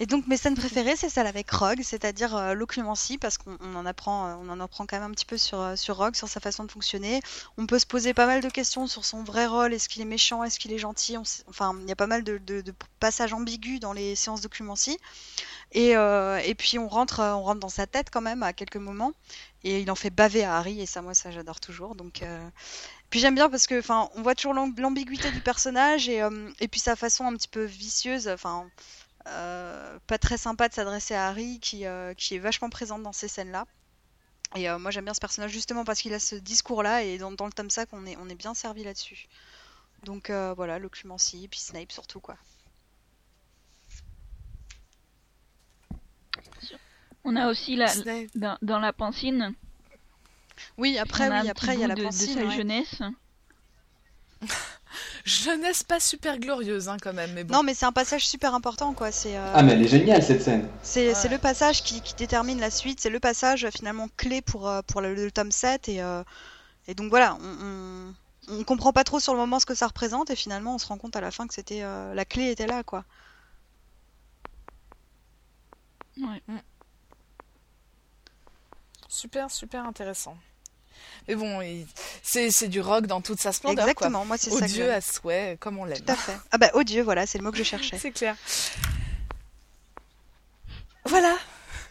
[0.01, 3.75] Et donc mes scènes préférées c'est celle avec Rogue, c'est-à-dire euh, l'occlumency parce qu'on on
[3.75, 6.15] en apprend euh, on en apprend quand même un petit peu sur euh, sur Rogue,
[6.15, 7.19] sur sa façon de fonctionner.
[7.57, 10.05] On peut se poser pas mal de questions sur son vrai rôle, est-ce qu'il est
[10.05, 11.17] méchant, est-ce qu'il est gentil,
[11.49, 12.39] enfin il y a pas mal de,
[13.01, 14.97] passages ambigus dans les séances d'occlumency.
[15.73, 19.11] Et, et puis on rentre, on rentre dans sa tête quand même à quelques moments.
[19.65, 21.95] Et il en fait baver à Harry, et ça, moi, ça, j'adore toujours.
[21.95, 22.23] Donc,
[23.09, 26.51] puis j'aime bien parce que, enfin, on voit toujours l'am- l'ambiguïté du personnage et, euh,
[26.59, 28.69] et puis sa façon un petit peu vicieuse, enfin,
[29.27, 33.13] euh, pas très sympa de s'adresser à Harry, qui, euh, qui est vachement présente dans
[33.13, 33.65] ces scènes-là.
[34.55, 37.31] Et euh, moi, j'aime bien ce personnage justement parce qu'il a ce discours-là, et dans,
[37.31, 39.27] dans le tome 5, on est, on est bien servi là-dessus.
[40.03, 42.37] Donc euh, voilà, l'occlumency, puis Snape surtout, quoi.
[47.23, 47.87] On a aussi la,
[48.35, 49.53] dans, dans la pancine.
[50.79, 52.49] Oui, après, oui, après, il y a la de, de sa ouais.
[52.49, 53.01] jeunesse.
[55.25, 57.53] Jeunesse pas super glorieuse hein, quand même, mais bon.
[57.53, 59.11] Non, mais c'est un passage super important, quoi.
[59.11, 60.67] C'est euh, Ah mais elle est géniale cette scène.
[60.81, 61.29] c'est c'est Ouais.
[61.29, 62.99] le passage qui, qui détermine la suite.
[62.99, 65.89] C'est le passage euh, finalement clé pour, euh, pour le, le tome 7.
[65.89, 66.23] Et, euh,
[66.87, 68.13] et donc voilà, on,
[68.49, 70.29] on, on comprend pas trop sur le moment ce que ça représente.
[70.31, 72.67] Et finalement, on se rend compte à la fin que c'était euh, la clé était
[72.67, 73.05] là, quoi.
[76.17, 76.63] Ouais.
[79.09, 80.37] Super, super intéressant.
[81.29, 81.85] Mais bon, il-
[82.23, 83.87] c'est du rock dans toute sa splendeur.
[83.87, 85.99] Exactement, moi c'est ça Odieux à souhait, comme on l'aime.
[85.99, 86.35] Tout à fait.
[86.51, 87.97] Ah bah odieux, voilà, c'est le mot que je cherchais.
[88.01, 88.35] C'est clair.
[91.05, 91.37] Voilà.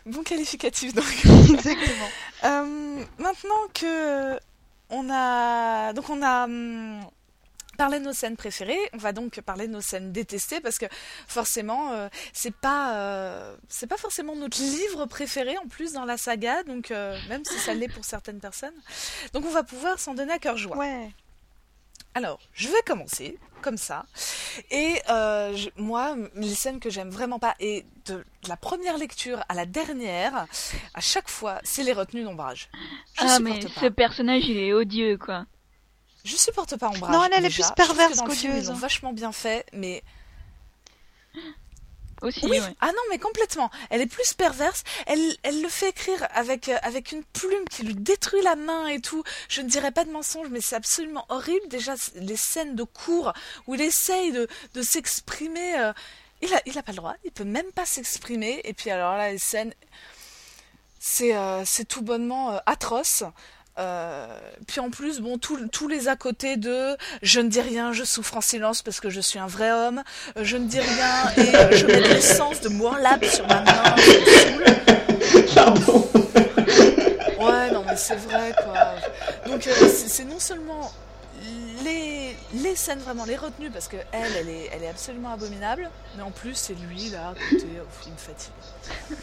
[0.07, 1.05] Bon qualificatif donc.
[1.51, 2.09] Exactement.
[2.45, 4.39] Euh, maintenant que
[4.91, 7.01] on a donc on a hum,
[7.79, 10.85] parlé de nos scènes préférées, on va donc parler de nos scènes détestées parce que
[11.27, 16.19] forcément euh, c'est pas euh, c'est pas forcément notre livre préféré en plus dans la
[16.19, 18.75] saga donc euh, même si ça l'est pour certaines personnes.
[19.33, 20.77] Donc on va pouvoir s'en donner à cœur joie.
[20.77, 21.11] Ouais.
[22.15, 24.07] Alors, je vais commencer comme ça.
[24.73, 29.45] Et euh, je- moi, les scènes que j'aime vraiment pas, et de la première lecture
[29.49, 30.47] à la dernière,
[30.95, 32.71] à chaque fois, c'est les retenues d'ombrage.
[33.19, 33.69] Ah, mais pas.
[33.83, 35.45] ce personnage, il est odieux, quoi.
[36.25, 37.13] Je supporte pas ombrage.
[37.13, 38.65] Non, elle, elle est plus perverse qu'odieuse.
[38.65, 40.03] Ils l'ont vachement bien fait, mais
[42.21, 42.75] Aussi, Oui, ouais.
[42.81, 43.71] ah non, mais complètement.
[43.91, 44.83] Elle est plus perverse.
[45.07, 48.89] Elle, elle le fait écrire avec, euh, avec une plume qui lui détruit la main
[48.89, 49.23] et tout.
[49.49, 51.69] Je ne dirais pas de mensonge, mais c'est absolument horrible.
[51.69, 53.33] Déjà, les scènes de cours
[53.69, 55.93] où il essaye de, de s'exprimer, euh,
[56.43, 57.15] il a, il a pas le droit.
[57.25, 58.61] Il peut même pas s'exprimer.
[58.65, 59.73] Et puis alors là, les scènes,
[60.99, 63.23] c'est, euh, c'est tout bonnement euh, atroce.
[63.79, 64.27] Euh,
[64.67, 68.37] puis en plus, bon, tous les à côté de je ne dis rien, je souffre
[68.37, 70.03] en silence parce que je suis un vrai homme,
[70.37, 73.97] euh, je ne dis rien et euh, je mets l'essence de Moorlap sur ma main,
[73.97, 75.45] ça me saoule.
[75.55, 76.09] Pardon.
[77.39, 78.95] Ouais, non, mais c'est vrai, quoi.
[79.47, 80.93] Donc, euh, c'est non seulement
[81.85, 85.89] les, les scènes vraiment, les retenues, parce que elle, elle est, elle est absolument abominable,
[86.17, 89.19] mais en plus, c'est lui, là, à côté, au film fatigue.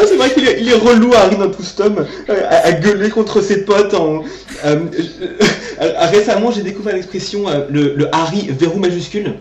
[0.00, 2.66] Ah, c'est vrai qu'il est, il est relou Harry dans tout ce tome, euh, à,
[2.68, 3.92] à gueuler contre ses potes.
[3.94, 4.22] En,
[4.64, 4.76] euh,
[5.82, 9.34] euh, récemment, j'ai découvert l'expression euh, le, le Harry verrou majuscule,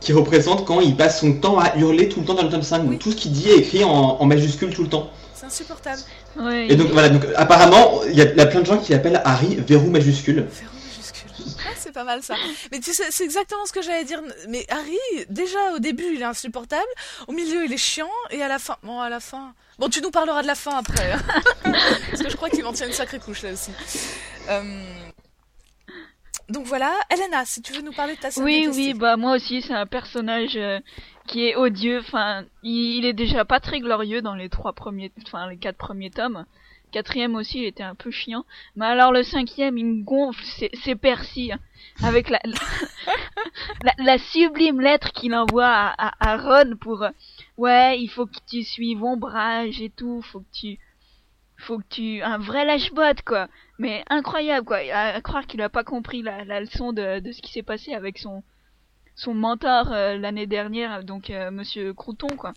[0.00, 2.62] qui représente quand il passe son temps à hurler tout le temps dans le tome
[2.62, 2.80] 5.
[2.80, 2.98] Donc Oui.
[2.98, 5.10] tout ce qu'il dit est écrit en, en majuscule tout le temps.
[5.34, 5.98] C'est insupportable.
[6.40, 8.78] Ouais, Et donc voilà, donc apparemment, il y, a- il y a plein de gens
[8.78, 10.36] qui l'appellent Harry verrou majuscule.
[10.36, 10.68] Verrou majuscule.
[11.66, 12.34] Ah, c'est pas mal ça.
[12.70, 14.20] Mais tu sais, c'est exactement ce que j'allais dire.
[14.48, 16.88] Mais Harry, déjà au début, il est insupportable.
[17.28, 18.10] Au milieu, il est chiant.
[18.30, 18.76] Et à la fin.
[18.82, 19.54] Bon, à la fin.
[19.78, 21.12] Bon, tu nous parleras de la fin après.
[21.64, 23.70] Parce que je crois qu'il en tient une sacrée couche là aussi.
[24.50, 24.84] Euh,
[26.48, 26.92] Donc voilà.
[27.10, 29.72] Elena, si tu veux nous parler de ta scène Oui, oui, bah moi aussi, c'est
[29.74, 30.80] un personnage euh,
[31.26, 32.00] qui est odieux.
[32.00, 35.78] Enfin, il, il est déjà pas très glorieux dans les trois premiers, enfin les quatre
[35.78, 36.44] premiers tomes.
[36.92, 38.44] Quatrième aussi, il était un peu chiant.
[38.76, 40.44] Mais alors le cinquième, il me gonfle,
[40.84, 41.58] c'est Percy, hein,
[42.02, 42.28] avec
[43.98, 47.10] la, sublime lettre qu'il envoie à, à, Ron pour, euh,
[47.56, 50.78] ouais, il faut que tu suives ombrage et tout, faut que tu,
[51.56, 53.48] faut que tu, un vrai lâche-botte quoi.
[53.78, 57.32] Mais incroyable quoi, à, à croire qu'il a pas compris la, la leçon de, de
[57.32, 58.42] ce qui s'est passé avec son,
[59.14, 62.52] son mentor euh, l'année dernière, donc euh, Monsieur Crouton quoi.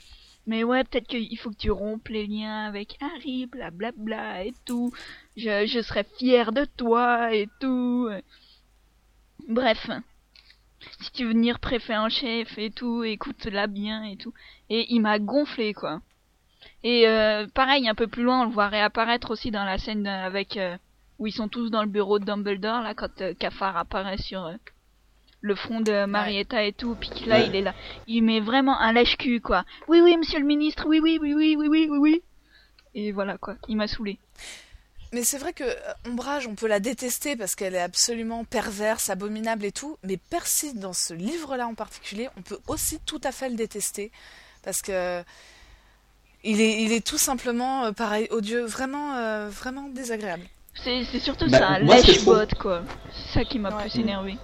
[0.47, 4.91] Mais ouais, peut-être qu'il faut que tu rompes les liens avec Harry, blablabla et tout.
[5.35, 8.09] Je, je serais fier de toi et tout.
[9.47, 9.89] Bref.
[11.01, 14.33] si tu veux venir préfet en chef et tout, écoute-la bien et tout.
[14.69, 16.01] Et il m'a gonflé, quoi.
[16.83, 20.05] Et euh, pareil, un peu plus loin, on le voit réapparaître aussi dans la scène
[20.07, 20.77] avec euh,
[21.19, 24.45] où ils sont tous dans le bureau de Dumbledore, là, quand euh, Cafard apparaît sur
[24.45, 24.55] euh,
[25.45, 27.47] le front de Marietta et tout, puis que là, Ouais.
[27.47, 27.75] il est là.
[28.07, 29.63] Il met vraiment un lèche-cul, quoi.
[29.87, 32.23] Oui, oui, monsieur le ministre, oui, oui, oui, oui, oui, oui, oui, oui.
[32.95, 33.55] Et voilà, quoi.
[33.67, 34.17] Il m'a saoulé.
[35.13, 35.75] Mais c'est vrai que euh,
[36.09, 39.97] Ombrage, on peut la détester parce qu'elle est absolument perverse, abominable et tout.
[40.03, 44.11] Mais Percy, dans ce livre-là en particulier, on peut aussi tout à fait le détester
[44.63, 45.23] parce que
[46.43, 50.43] il est, il est tout simplement euh, pareil, odieux, vraiment, euh, vraiment désagréable.
[50.83, 52.83] C'est c'est surtout Bah, ça, un moi, ce que je lèche-bot, quoi.
[53.13, 53.83] C'est ça qui m'a Ouais.
[53.83, 54.37] plus énervé.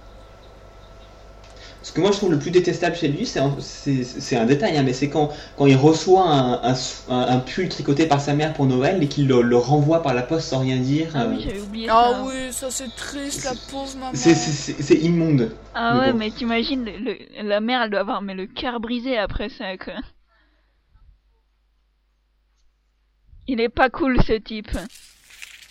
[1.82, 4.82] Ce que moi je trouve le plus détestable chez lui, c'est un, un détail, hein,
[4.84, 6.74] mais c'est quand, quand il reçoit un, un,
[7.08, 10.14] un- un pull tricoté par sa mère pour Noël et qu'il le, le renvoie par
[10.14, 11.08] la poste sans rien dire.
[11.14, 12.22] Ah euh, oui, j'avais oublié Ah ça.
[12.24, 14.12] oui, ça c'est triste, la pauvre maman.
[14.14, 15.50] c'est- immonde.
[15.74, 16.18] Ah Mais ouais, bon.
[16.18, 16.88] mais t'imagines,
[17.42, 19.94] la mère, elle doit avoir mais le cœur brisé après ça, quoi.
[23.46, 24.70] Il est pas cool, ce type.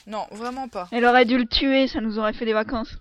[0.08, 0.88] Non, vraiment pas.
[0.92, 2.98] Elle aurait dû le tuer, ça nous aurait fait des vacances.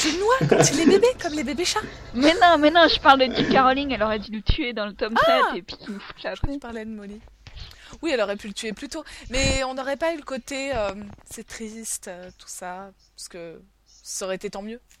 [0.00, 1.80] Tu le noies quand il est bébé, comme les bébés chats.
[2.14, 3.58] Mais non, mais non, je parle de J.K.
[3.58, 6.22] Rowling, elle aurait dû le tuer dans le tome Ah 7 et puis nous fout
[6.22, 7.20] la Je parlais de Molly.
[8.00, 9.04] Oui, elle aurait pu le tuer plus tôt.
[9.30, 10.94] Mais on n'aurait pas eu le côté euh,
[11.30, 14.80] c'est triste, euh, tout ça, parce que ça aurait été tant mieux.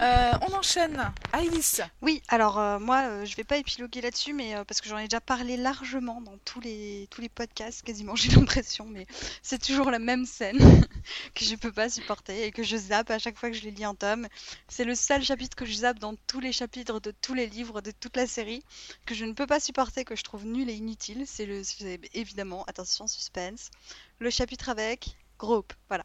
[0.00, 1.12] Euh, on enchaîne.
[1.32, 1.80] Alice.
[2.00, 4.98] Oui, alors euh, moi, euh, je vais pas épiloguer là-dessus, mais euh, parce que j'en
[4.98, 9.06] ai déjà parlé largement dans tous les tous les podcasts, quasiment j'ai l'impression, mais
[9.42, 10.58] c'est toujours la même scène
[11.34, 13.86] que je peux pas supporter et que je zappe à chaque fois que je lis
[13.86, 14.26] en tome.
[14.68, 17.80] C'est le seul chapitre que je zappe dans tous les chapitres de tous les livres
[17.80, 18.62] de toute la série
[19.06, 21.24] que je ne peux pas supporter, que je trouve nul et inutile.
[21.26, 21.62] C'est le,
[22.14, 23.70] évidemment, attention suspense,
[24.18, 26.04] le chapitre avec Grope, voilà.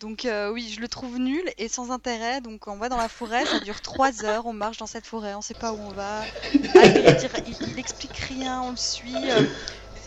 [0.00, 2.40] Donc euh, oui, je le trouve nul et sans intérêt.
[2.40, 5.34] Donc on va dans la forêt, ça dure trois heures, on marche dans cette forêt,
[5.34, 6.28] on sait pas où on va.
[6.76, 6.98] Ah, il,
[7.44, 9.30] il- il- explique rien, on le suit.
[9.32, 9.42] euh,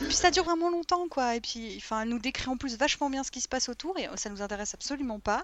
[0.02, 1.36] et puis ça dure vraiment longtemps quoi.
[1.36, 3.98] Et puis enfin, elle nous décrit en plus vachement bien ce qui se passe autour
[4.00, 5.44] et ça nous intéresse absolument pas.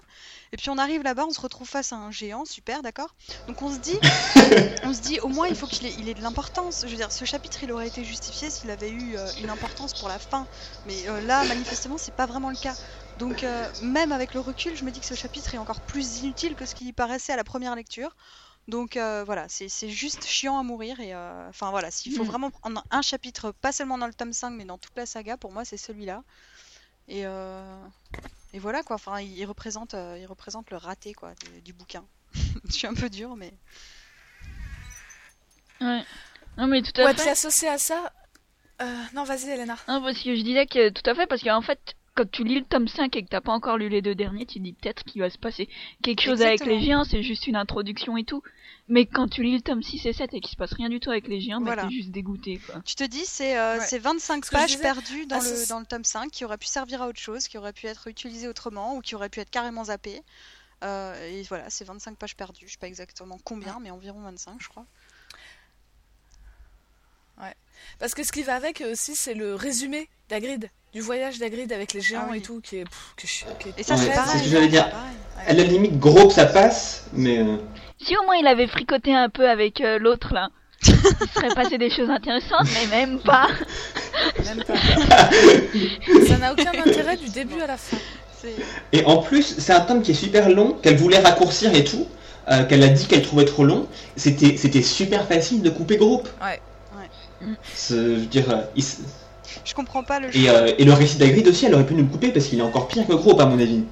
[0.52, 3.14] Et puis on arrive là-bas, on se retrouve face à un géant, super, d'accord?
[3.48, 3.98] Donc on se dit,
[4.82, 6.80] on se dit au moins il faut qu'il ait, il ait de l'importance.
[6.82, 9.92] Je veux dire, ce chapitre il aurait été justifié s'il avait eu euh, une importance
[9.92, 10.48] pour la fin.
[10.86, 12.76] Mais là, manifestement, c'est pas vraiment le cas.
[13.20, 16.18] Donc euh, même avec le recul, je me dis que ce chapitre est encore plus
[16.22, 18.16] inutile que ce qui paraissait à la première lecture.
[18.68, 21.00] Donc euh, voilà, c'est juste chiant à mourir.
[21.00, 22.24] Et euh, enfin voilà, s'il faut Mm.
[22.24, 25.36] vraiment prendre un chapitre, pas seulement dans le tome 5, mais dans toute la saga,
[25.36, 26.24] pour moi c'est celui-là.
[27.08, 27.86] Et, euh,
[28.52, 31.72] et voilà quoi, enfin il, il représente, euh, il représente le raté quoi du, du
[31.74, 32.06] bouquin.
[32.66, 33.52] je suis un peu dur, mais
[35.80, 36.04] Ouais.
[36.56, 37.30] Non, mais tout à Ouais, fait.
[37.30, 38.12] associé à ça.
[38.82, 39.76] euh, non, vas-y, Elena.
[39.88, 42.56] Non, parce que je disais que tout à fait, parce qu'en fait, quand tu lis
[42.58, 44.72] le tome 5 et que t'as pas encore lu les deux derniers, tu te dis
[44.72, 45.68] peut-être qu'il va se passer
[46.02, 48.42] quelque chose avec les géants, c'est juste une introduction et tout.
[48.88, 50.98] Mais quand tu lis le tome 6 et 7 et qu'il se passe rien du
[51.00, 51.82] tout avec les géants, Voilà.
[51.82, 52.82] bah t'es juste dégoûté, quoi.
[52.84, 53.86] tu te dis c'est euh, Ouais.
[53.86, 56.30] c'est 25 Ce que je pages disais, perdues dans, ah, le, dans le tome 5
[56.30, 59.14] qui auraient pu servir à autre chose, qui auraient pu être utilisées autrement ou qui
[59.14, 60.22] auraient pu être carrément zappées.
[60.82, 62.64] Euh, et voilà, c'est 25 pages perdues.
[62.66, 64.86] Je sais pas exactement combien, mais environ 25, je crois.
[67.98, 71.72] Parce que ce qui va avec euh, aussi, c'est le résumé d'Agrid, du voyage d'Agrid
[71.72, 72.38] avec les géants Ah oui.
[72.38, 72.84] et tout, qui est.
[72.84, 73.14] pff,
[73.58, 74.38] qui est Et ça, Ouais, c'est c'est pareil.
[74.40, 74.88] ce que j'allais dire.
[75.44, 75.50] c'est.
[75.50, 77.38] À la limite, gros, ça passe, mais.
[77.38, 77.56] euh,
[78.02, 80.48] Si au moins il avait fricoté un peu avec euh, l'autre là,
[80.86, 80.94] il
[81.34, 83.48] serait passé des choses intéressantes, mais même pas.
[84.44, 84.74] Même pas.
[86.28, 87.96] ça n'a aucun intérêt du début à la fin.
[88.40, 88.54] C'est-
[88.92, 92.06] Et en plus, c'est un tome qui est super long, qu'elle voulait raccourcir et tout,
[92.50, 93.86] euh, qu'elle a dit qu'elle trouvait trop long.
[94.16, 96.28] C'était c'était super facile de couper groupe.
[96.42, 96.60] Ouais.
[97.74, 98.84] C'est- Je veux dire, euh, il
[99.64, 102.04] Je comprends pas le et, euh, et le récit d'Agrid aussi, elle aurait pu nous
[102.04, 103.84] le couper parce qu'il est encore pire que groupe à mon avis.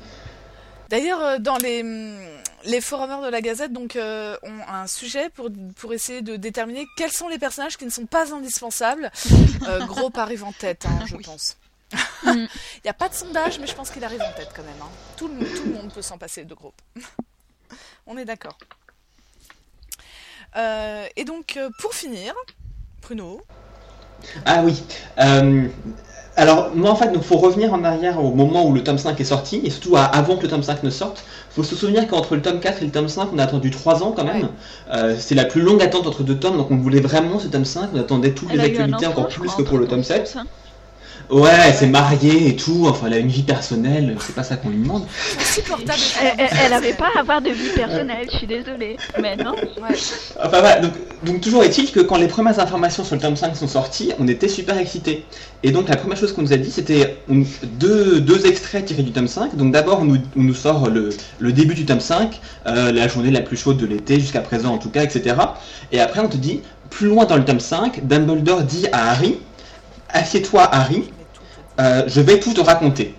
[0.89, 1.83] D'ailleurs, euh, dans les,
[2.65, 6.87] les forumers de la Gazette, donc, euh, ont un sujet pour, pour essayer de déterminer
[6.97, 9.11] quels sont les personnages qui ne sont pas indispensables.
[9.69, 11.25] Euh, Gros arrive en tête, hein, je Oui.
[11.25, 11.57] pense.
[12.25, 12.31] Mm.
[12.35, 12.49] Il
[12.85, 14.81] n'y a pas de sondage, mais je pense qu'il arrive en tête quand même.
[14.81, 14.89] hein.
[15.17, 16.73] Tout, le, tout le monde peut s'en passer de Gros.
[18.07, 18.57] On est d'accord.
[20.57, 22.35] Euh, et donc, pour finir,
[23.03, 23.43] Bruno,
[24.45, 24.83] Ah oui.
[25.21, 25.69] euh,
[26.37, 29.21] alors, moi en fait, il faut revenir en arrière au moment où le tome 5
[29.21, 31.25] est sorti, et surtout avant que le tome 5 ne sorte.
[31.51, 33.71] Il faut se souvenir qu'entre le tome 4 et le tome 5, on a attendu
[33.73, 34.49] 3 ans quand même.
[34.93, 37.65] Euh, c'est la plus longue attente entre deux tomes, donc on voulait vraiment ce tome
[37.65, 40.03] 5, on attendait toutes Elle les actualités enfant, encore plus crois, que pour le tome
[40.03, 40.29] temps, 7.
[40.29, 40.45] ça.
[41.31, 44.57] Ouais, elle s'est mariée et tout, enfin elle a une vie personnelle, c'est pas ça
[44.57, 45.05] qu'on lui demande.
[45.39, 45.99] Insupportable.
[46.23, 48.97] Elle, elle- elle avait pas à avoir de vie personnelle, je suis désolée.
[49.21, 49.53] Mais non.
[49.53, 49.95] Ouais.
[50.43, 50.93] Enfin voilà, donc,
[51.25, 54.27] donc toujours est-il que quand les premières informations sur le tome 5 sont sorties, on
[54.27, 55.27] était super excités.
[55.63, 57.43] Et donc la première chose qu'on nous a dit, c'était on-
[57.79, 59.55] deux, deux extraits tirés du tome 5.
[59.55, 61.11] Donc d'abord on nous, on nous sort le,
[61.41, 64.73] le début du tome 5, euh, la journée la plus chaude de l'été, jusqu'à présent
[64.73, 65.37] en tout cas, etc.
[65.93, 69.37] Et après on te dit, plus loin dans le tome 5, Dumbledore dit à Harry,
[70.09, 71.05] assieds-toi Harry,
[71.79, 73.15] euh, je vais tout te raconter.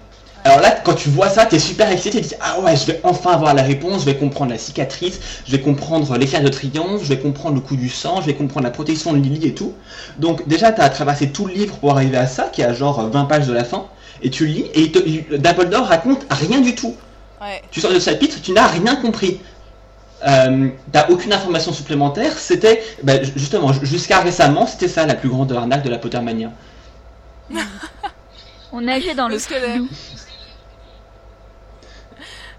[0.45, 3.01] Alors là, quand tu vois ça, t'es super excité, tu dis ah ouais, je vais
[3.03, 7.03] enfin avoir la réponse, je vais comprendre la cicatrice, je vais comprendre l'éclair de triomphe,
[7.03, 9.53] je vais comprendre le coup du sang, je vais comprendre la protection de Lily et
[9.53, 9.73] tout.
[10.17, 13.01] Donc déjà, t'as traversé tout le livre pour arriver à ça, qui est à genre
[13.09, 13.85] 20 pages de la fin,
[14.21, 16.95] et tu lis, et te- Dumbledore raconte rien du tout.
[17.41, 17.61] Ouais.
[17.71, 19.41] Tu sors de ce chapitre, tu n'as rien compris.
[20.25, 25.15] Euh, t'as aucune information supplémentaire, c'était, bah, ju- justement, ju- jusqu'à récemment, c'était ça la
[25.15, 26.51] plus grande arnaque de la Pottermania.
[28.71, 29.75] On nageait dans le Le squelette.
[29.75, 29.89] flou.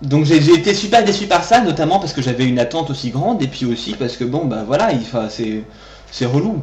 [0.03, 3.43] Donc j'ai été super déçu par ça, notamment parce que j'avais une attente aussi grande,
[3.43, 4.91] et puis aussi parce que bon bah voilà,
[5.29, 5.63] c'est
[6.11, 6.61] c'est relou.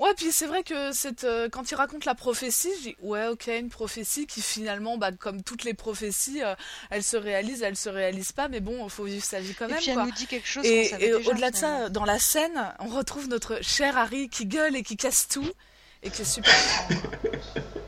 [0.00, 3.28] Ouais, puis c'est vrai que cette, euh, quand il raconte la prophétie, je dis ouais,
[3.28, 6.54] ok, une prophétie qui finalement, bah, comme toutes les prophéties, euh,
[6.90, 9.68] elle se réalise, elle se réalise pas, mais bon, faut vivre sa vie quand Et
[9.68, 9.78] même.
[9.78, 10.04] puis elle quoi.
[10.06, 13.62] nous dit quelque chose Et, et au-delà de ça, dans la scène, on retrouve notre
[13.62, 15.48] cher Harry qui gueule et qui casse tout
[16.02, 16.52] et qui est super.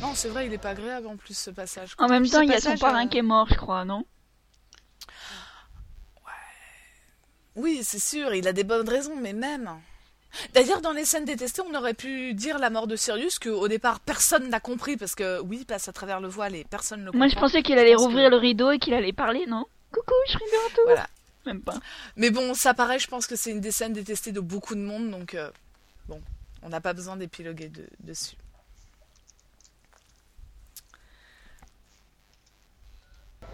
[0.00, 1.94] non, c'est vrai, il est pas agréable en plus ce passage.
[1.98, 4.04] En même temps, il y a son parrain euh, qui est mort, je crois, non?
[7.54, 9.70] Oui, c'est sûr, il a des bonnes raisons, mais même.
[10.52, 13.68] D'ailleurs, dans les scènes détestées, on aurait pu dire la mort de Sirius, que au
[13.68, 17.00] départ personne n'a compris, parce que oui, il passe à travers le voile et personne
[17.00, 17.46] ne le Moi, je comprend.
[17.48, 19.64] pensais qu'il allait que- rouvrir le rideau et qu'il allait parler, non?
[19.92, 20.84] Coucou, je suis retour.
[20.84, 21.06] Voilà.
[21.46, 21.76] Même pas.
[22.16, 24.80] Mais bon, ça paraît, je pense que c'est une des scènes détestées de beaucoup de
[24.80, 25.50] monde, donc euh,
[26.08, 26.20] bon,
[26.62, 28.36] on n'a pas besoin d'épiloguer de- dessus.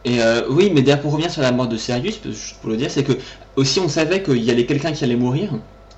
[0.05, 2.19] Et euh, oui, mais d'ailleurs pour revenir sur la mort de Sirius,
[2.61, 3.13] pour le dire, c'est que
[3.57, 5.51] aussi on savait qu'il y avait quelqu'un qui allait mourir,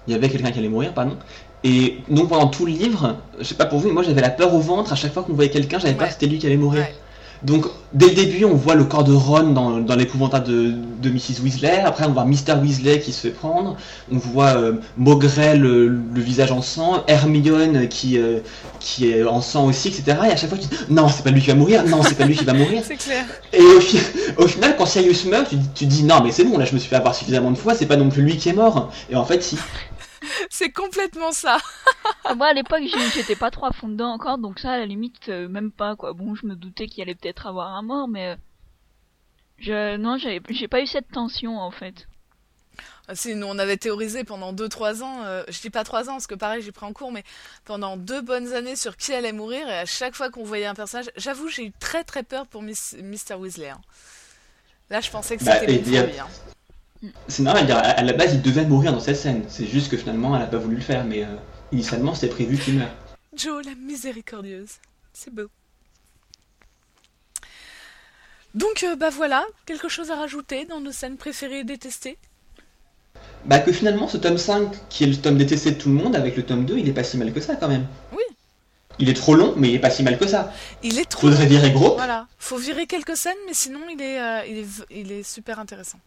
[0.07, 1.17] il y avait quelqu'un qui allait mourir, pardon.
[1.62, 4.31] Et donc pendant tout le livre, je sais pas pour vous, mais moi j'avais la
[4.31, 6.47] peur au ventre à chaque fois qu'on voyait quelqu'un, j'avais peur que c'était lui qui
[6.47, 6.83] allait mourir.
[6.83, 6.95] Ouais.
[7.42, 11.11] Donc dès le début, on voit le corps de Ron dans, dans l'épouvantable de, de
[11.11, 11.42] Mrs.
[11.42, 11.81] Weasley.
[11.85, 12.55] Après, on voit Mr.
[12.62, 13.77] Weasley qui se fait prendre.
[14.11, 17.03] On voit euh, Maugrey le, le visage en sang.
[17.07, 18.38] Hermione qui, euh,
[18.81, 20.16] qui est en sang aussi, etc.
[20.27, 21.85] Et à chaque fois, tu dis non, c'est pas lui qui va mourir.
[21.87, 22.83] Non, c'est pas lui qui va mourir.
[22.87, 23.25] C'est clair.
[23.53, 23.99] Et au, fi-
[24.38, 26.79] au final, quand Sirius meurt, tu, tu dis non, mais c'est bon, là je me
[26.79, 27.75] suis fait avoir suffisamment de fois.
[27.75, 28.90] C'est pas non plus lui qui est mort.
[29.11, 29.57] Et en fait, si.
[30.51, 31.59] C'est complètement ça.
[32.25, 32.83] Ah, Moi, à l'époque,
[33.14, 35.97] j'étais pas trop à fond dedans encore, donc ça, à la limite, euh, même pas,
[35.97, 36.12] quoi.
[36.12, 38.29] Bon, je me doutais qu'il allait peut-être avoir un mort, mais...
[38.33, 38.37] euh,
[39.59, 39.97] Je...
[39.97, 42.07] Non, j'ai pas eu cette tension, en fait.
[43.07, 46.12] Ah, Si, nous, on avait théorisé pendant 2-3 ans, euh, je dis pas 3 ans
[46.14, 47.23] parce que pareil, j'ai pris en cours, mais
[47.64, 50.75] pendant deux bonnes années sur qui allait mourir, et à chaque fois qu'on voyait un
[50.75, 53.35] personnage, j'avoue, j'ai eu très très peur pour Miss, Mr.
[53.38, 53.68] Weasley.
[53.70, 53.81] hein.
[54.90, 56.54] Là, je pensais que Bah, c'était et bon
[57.29, 59.45] C'est normal, à à la base, il devait mourir dans cette scène.
[59.49, 61.05] C'est juste que finalement, elle a pas voulu le faire.
[61.05, 61.29] Mais euh,
[61.73, 62.90] initialement, c'était prévu qu'il meure.
[63.35, 64.71] Joe, la miséricordieuse.
[65.12, 65.49] C'est beau.
[68.55, 72.19] Donc, euh, bah voilà, quelque chose à rajouter dans nos scènes préférées et détestées?
[73.45, 76.17] Bah que finalement ce tome 5, qui est le tome détesté de tout le monde,
[76.17, 77.87] avec le tome 2, il est pas si mal que ça quand même.
[78.12, 78.23] Oui.
[78.99, 80.53] Il est trop long, mais il est pas si mal que ça.
[80.83, 81.29] Il est trop.
[81.29, 81.97] Faudrait virer gros.
[81.97, 85.59] Voilà, faut virer quelques scènes, mais sinon, il est, euh, il est, il est super
[85.59, 85.99] intéressant.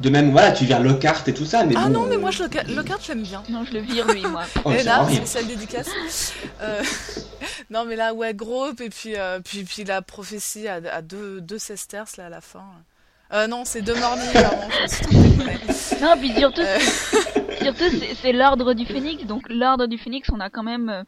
[0.00, 2.18] De même, voilà, tu vires Lockhart et tout ça, mais ah bon, non, mais euh,
[2.18, 3.42] moi, je Lockhart, Lockhart, je l'aime bien.
[3.48, 4.42] Non, je le vire, lui, moi.
[4.64, 6.32] oh, et ça là, spéciale dédicace.
[6.60, 6.82] Euh,
[7.70, 11.40] non, mais là, ouais, gros, et puis, euh, puis, puis la prophétie à, à deux,
[11.40, 12.64] deux sesterces, là, à la fin.
[13.32, 14.00] Euh, non, c'est deux ouais.
[16.00, 16.78] Non, puis surtout, Euh.
[17.62, 19.24] surtout c'est- c'est l'ordre du phénix.
[19.24, 21.04] Donc l'ordre du phénix, on a quand même...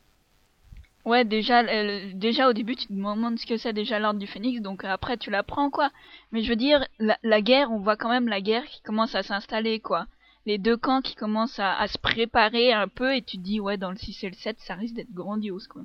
[1.06, 4.20] euh, Ouais, déjà, euh, déjà au début, tu te demandes ce que c'est déjà l'ordre
[4.20, 5.90] du phénix, donc après tu l'apprends, quoi.
[6.32, 9.14] Mais je veux dire, la, la guerre, on voit quand même la guerre qui commence
[9.14, 10.06] à s'installer, quoi.
[10.46, 13.60] Les deux camps qui commencent à, à se préparer un peu, et tu te dis,
[13.60, 15.82] ouais, dans le 6 et le 7, ça risque d'être grandiose, quoi.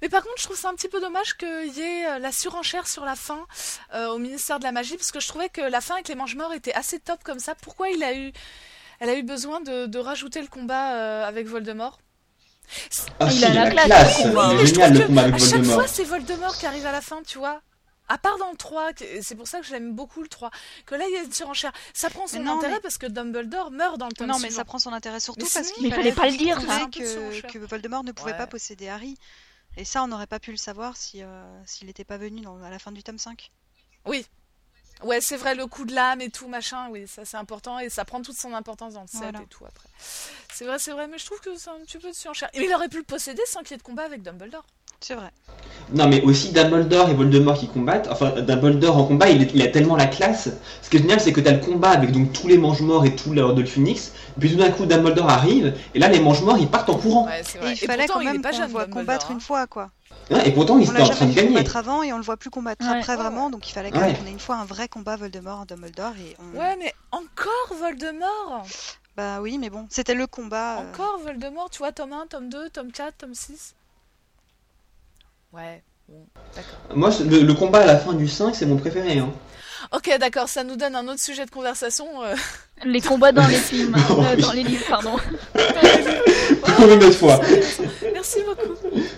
[0.00, 2.32] Mais par contre, je trouve ça un petit peu dommage qu'il y ait euh, la
[2.32, 3.46] surenchère sur la fin
[3.94, 6.14] euh, au ministère de la Magie, parce que je trouvais que la fin avec les
[6.14, 7.54] mange-morts était assez top comme ça.
[7.54, 8.32] Pourquoi il a eu,
[9.00, 12.01] elle a eu besoin de, de rajouter le combat euh, avec Voldemort?
[13.20, 14.48] Ah Il si, a la la classe, classe, le combat.
[14.52, 15.74] il mais je le que combat avec à chaque Voldemort.
[15.74, 17.60] fois, c'est Voldemort qui arrive à la fin, tu vois.
[18.08, 20.50] À part dans le 3, que- c'est pour ça que j'aime beaucoup le 3,
[20.86, 21.72] que là il y a une surenchère.
[21.94, 24.48] Ça prend son non, intérêt mais- parce que Dumbledore meurt dans le tome Non, mais
[24.48, 24.56] suivant.
[24.56, 27.40] ça prend son intérêt surtout Mais parce qu'il il fallait pas le dire, de que,
[27.52, 28.36] que Voldemort ne pouvait Ouais.
[28.38, 29.16] pas posséder Harry.
[29.78, 32.62] Et ça, on n'aurait pas pu le savoir si euh, s'il n'était pas venu dans-
[32.62, 33.50] à la fin du tome 5.
[34.04, 34.26] Oui.
[35.04, 37.88] Ouais, c'est vrai, le coup de lame et tout, machin, oui, ça c'est important et
[37.90, 39.40] ça prend toute son importance dans le set Voilà.
[39.40, 39.88] et tout après.
[40.52, 42.48] C'est vrai, c'est vrai, mais je trouve que c'est un petit peu de surenchère.
[42.54, 44.64] Et il aurait pu le posséder sans qu'il y ait de combat avec Dumbledore.
[45.00, 45.30] C'est vrai.
[45.92, 48.06] Non, mais aussi Dumbledore et Voldemort qui combattent.
[48.08, 50.48] Enfin, Dumbledore en combat, il, est- il a tellement la classe.
[50.80, 53.16] Ce qui est génial, c'est que t'as le combat avec donc tous les mange-morts et
[53.16, 54.12] tout l'ordre de Phoenix.
[54.38, 55.74] Puis tout d'un coup, Dumbledore arrive.
[55.94, 57.26] Et là, les mange-morts, ils partent en courant.
[57.26, 57.72] Ouais, c'est Et vrai.
[57.72, 59.34] il fallait pourtant, quand même pas qu'on voit combattre hein.
[59.34, 59.90] une fois, quoi.
[60.30, 61.48] Hein, et pourtant, ils On étaient l'a en train de gagner.
[61.48, 62.98] combattre avant et on le voit plus combattre Ouais.
[62.98, 64.06] après vraiment, donc il fallait quand Ouais.
[64.08, 66.58] même qu'on ait une fois un vrai combat Voldemort-Dumbledore et on...
[66.58, 68.64] Ouais, mais encore Voldemort
[69.16, 70.78] Bah oui, mais bon, c'était le combat.
[70.78, 73.74] euh, Encore Voldemort, tu vois, tome 1, tome 2, tome 4, tome 6
[75.52, 76.24] Ouais, bon,
[76.56, 76.96] d'accord.
[76.96, 79.18] Moi, le, le combat à la fin du 5, c'est mon préféré.
[79.18, 79.30] Hein.
[79.92, 82.06] Ok, d'accord, ça nous donne un autre sujet de conversation.
[82.22, 82.34] euh,
[82.84, 84.40] Les combats dans les films, Oh, euh, oui.
[84.42, 85.16] dans les livres, pardon.
[86.76, 87.40] Pour une autre fois.
[88.14, 89.02] Merci beaucoup.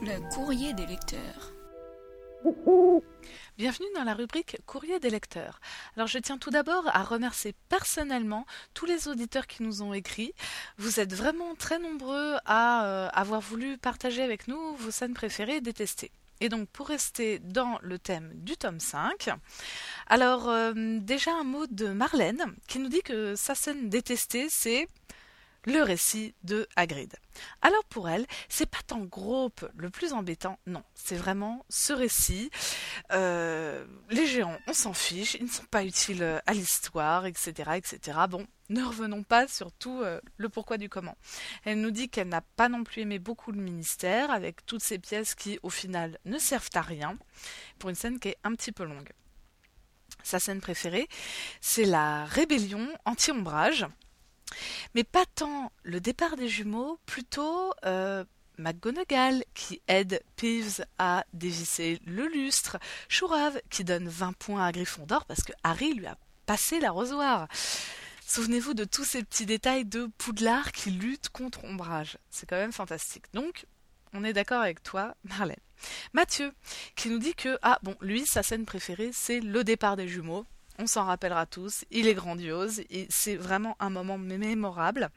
[0.00, 1.52] Le courrier des lecteurs.
[3.58, 5.60] Bienvenue dans la rubrique Courrier des lecteurs.
[5.96, 10.32] Alors je tiens tout d'abord à remercier personnellement tous les auditeurs qui nous ont écrit.
[10.78, 15.56] Vous êtes vraiment très nombreux à euh, avoir voulu partager avec nous vos scènes préférées
[15.56, 16.10] et détestées.
[16.40, 19.30] Et donc pour rester dans le thème du tome 5,
[20.08, 24.88] alors euh, déjà un mot de Marlène qui nous dit que sa scène détestée c'est
[25.64, 27.14] le récit de Hagrid.
[27.62, 32.50] Alors pour elle, c'est pas tant Grope le plus embêtant, non, c'est vraiment ce récit.
[33.12, 37.72] Euh, les géants, on s'en fiche, ils ne sont pas utiles euh, à l'histoire, etc.,
[37.76, 38.18] etc.
[38.28, 41.16] Bon, ne revenons pas sur tout euh, le pourquoi du comment.
[41.64, 44.98] Elle nous dit qu'elle n'a pas non plus aimé beaucoup le ministère, avec toutes ces
[44.98, 47.18] pièces qui, au final, ne servent à rien,
[47.78, 49.10] pour une scène qui est un petit peu longue.
[50.22, 51.08] Sa scène préférée,
[51.60, 53.86] c'est la rébellion anti-ombrage.
[54.94, 58.24] Mais pas tant le départ des jumeaux, plutôt euh,
[58.58, 62.78] McGonagall qui aide Peeves à dévisser le lustre,
[63.08, 67.48] Chourave qui donne 20 points à Gryffondor parce que Harry lui a passé l'arrosoir.
[68.26, 72.18] Souvenez-vous de tous ces petits détails de Poudlard qui lutte contre Ombrage.
[72.30, 73.26] C'est quand même fantastique.
[73.34, 73.66] Donc,
[74.12, 75.56] on est d'accord avec toi, Marlène.
[76.12, 76.52] Mathieu,
[76.96, 80.46] qui nous dit que, ah bon, lui, sa scène préférée, c'est le départ des jumeaux.
[80.78, 85.10] On s'en rappellera tous, il est grandiose et c'est vraiment un moment mémorable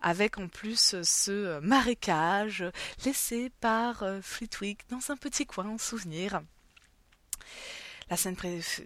[0.00, 2.64] avec en plus ce marécage
[3.04, 6.40] laissé par euh, Flitwick dans un petit coin en souvenir.
[8.10, 8.36] La scène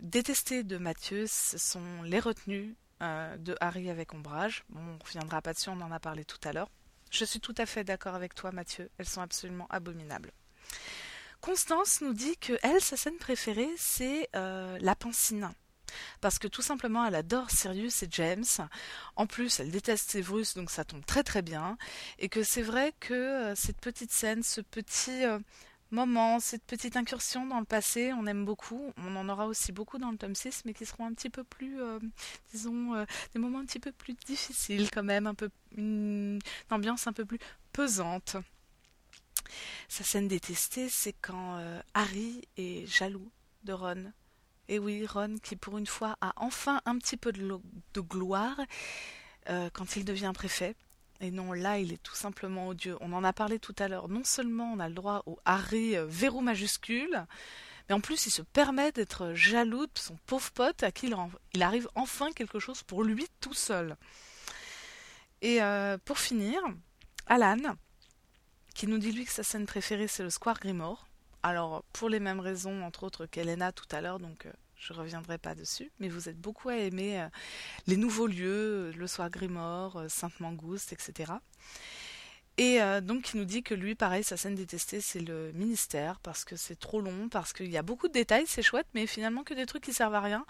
[0.03, 4.65] détestée de Mathieu, ce sont les retenues euh, de Harry avec Ombrage.
[4.75, 6.69] On reviendra pas dessus, on en a parlé tout à l'heure.
[7.11, 8.91] Je suis tout à fait d'accord avec toi, Mathieu.
[8.99, 10.33] Elles sont absolument abominables.
[11.41, 15.53] Constance nous dit que elle, sa scène préférée, c'est euh, la pancine.
[16.21, 18.45] Parce que tout simplement, elle adore Sirius et James.
[19.17, 21.77] En plus, elle déteste Severus, donc ça tombe très très bien.
[22.19, 25.39] Et que c'est vrai que euh, cette petite scène, ce petit euh,
[25.91, 28.93] moment, cette petite incursion dans le passé, on aime beaucoup.
[28.97, 31.45] On en aura aussi beaucoup dans le tome 6, mais qui seront un petit peu
[31.45, 31.99] plus, euh,
[32.53, 36.39] disons, des moments un petit peu plus difficiles quand même, un peu une
[36.71, 37.39] ambiance un peu plus
[37.73, 38.37] pesante.
[39.89, 41.61] Sa scène détestée, c'est quand
[41.93, 43.31] Harry est jaloux
[43.65, 44.13] de Ron.
[44.69, 47.63] Et oui, Ron qui pour une fois a enfin un petit peu de, lo-
[47.95, 48.61] de gloire
[49.49, 50.75] euh, quand il devient préfet.
[51.21, 52.97] Et non, là, il est tout simplement odieux.
[53.01, 54.09] On en a parlé tout à l'heure.
[54.09, 57.27] Non seulement on a le droit au Harry euh, verrou majuscule,
[57.89, 61.13] mais en plus il se permet d'être jaloux de son pauvre pote à qui
[61.55, 63.97] il arrive enfin quelque chose pour lui tout seul.
[65.43, 66.61] Et euh, pour finir,
[67.27, 67.77] Alan,
[68.75, 71.07] qui nous dit lui que sa scène préférée c'est le Square Grimoire.
[71.43, 75.39] Alors, pour les mêmes raisons, entre autres, qu'Elena tout à l'heure, donc euh, je reviendrai
[75.39, 77.29] pas dessus, mais vous êtes beaucoup à aimer euh,
[77.87, 81.33] les nouveaux lieux, euh, le Soir Grimort, euh, Sainte-Mangouste, etc.
[82.59, 86.21] Et euh, donc, il nous dit que lui, pareil, sa scène détestée, c'est le ministère,
[86.21, 89.07] parce que c'est trop long, parce qu'il y a beaucoup de détails, c'est chouette, mais
[89.07, 90.45] finalement que des trucs qui servent à rien.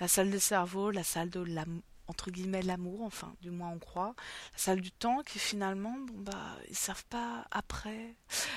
[0.00, 3.78] La salle des cerveaux, la salle de l'amour, entre guillemets, l'amour, enfin, du moins on
[3.78, 4.14] croit.
[4.52, 8.16] La salle du temps, qui finalement, bon, bah, ils servent pas après.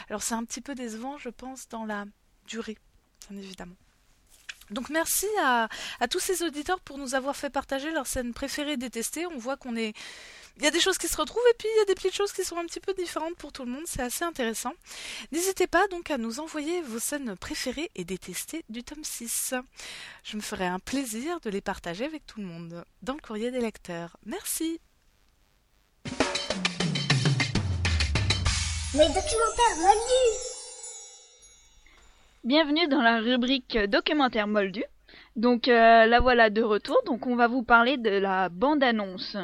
[0.10, 2.06] Alors, c'est un petit peu décevant, je pense, dans la
[2.48, 2.78] durée,
[3.30, 3.76] bien évidemment.
[4.70, 5.68] Donc merci à,
[6.00, 9.28] à tous ces auditeurs pour nous avoir fait partager leurs scènes préférées et détestées.
[9.28, 9.94] On voit qu'on est...
[10.58, 12.14] Il y a des choses qui se retrouvent et puis il y a des petites
[12.14, 13.84] choses qui sont un petit peu différentes pour tout le monde.
[13.86, 14.74] C'est assez intéressant.
[15.32, 19.56] N'hésitez pas donc à nous envoyer vos scènes préférées et détestées du tome 6.
[20.24, 23.52] Je me ferai un plaisir de les partager avec tout le monde dans le courrier
[23.52, 24.18] des lecteurs.
[24.26, 24.80] Merci.
[28.94, 30.52] Les documentaires Moldu
[32.44, 34.84] Bienvenue dans la rubrique documentaire Moldu.
[35.36, 37.02] Donc euh, la voilà de retour.
[37.06, 39.38] Donc on va vous parler de la bande-annonce.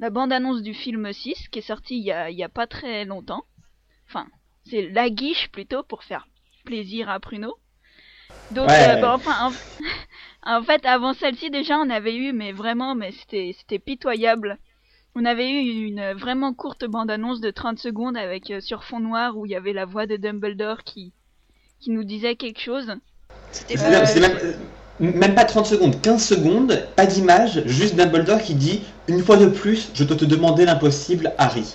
[0.00, 2.66] La bande-annonce du film 6 qui est sortie il y a, il y a pas
[2.66, 3.44] très longtemps.
[4.08, 4.26] enfin,
[4.64, 6.28] c'est la guiche plutôt pour faire
[6.64, 7.56] plaisir à Pruno.
[8.50, 8.88] Donc, Ouais.
[8.88, 9.52] euh, bah, enfin, en...
[10.58, 14.58] en fait, avant celle-ci déjà, on avait eu, mais vraiment, mais c'était, c'était pitoyable.
[15.14, 19.36] On avait eu une vraiment courte bande-annonce de 30 secondes avec euh, sur fond noir
[19.36, 21.12] où il y avait la voix de Dumbledore qui,
[21.80, 22.94] qui nous disait quelque chose.
[23.52, 24.38] C'était C'est Euh, même,
[25.00, 29.46] même, pas 30 secondes, 15 secondes, pas d'image, juste Dumbledore qui dit Une fois de
[29.46, 31.74] plus, je dois te demander l'impossible, Harry.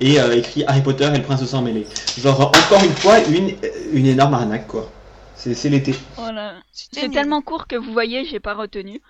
[0.00, 1.86] Et euh, écrit Harry Potter et le prince de sang mêlé.
[2.18, 3.52] Genre, encore une fois, une,
[3.92, 4.90] une énorme arnaque, quoi.
[5.34, 5.94] C'est l'été.
[6.16, 6.54] Voilà.
[6.72, 9.00] C'était C'est tellement court que vous voyez, j'ai pas retenu.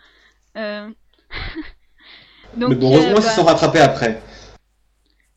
[0.56, 0.88] Euh...
[2.56, 4.22] Donc, Mais bon, heureusement, euh, ils se bah, sont rattrapés après.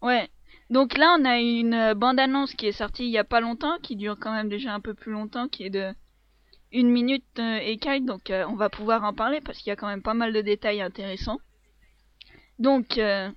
[0.01, 0.29] Ouais.
[0.69, 3.95] Donc là, on a une bande-annonce qui est sortie il y a pas longtemps, qui
[3.95, 5.93] dure quand même déjà un peu plus longtemps, qui est de
[6.71, 9.71] une minute euh, et quelques, donc euh, on va pouvoir en parler parce qu'il y
[9.71, 11.39] a quand même pas mal de détails intéressants.
[12.59, 13.29] Donc, euh,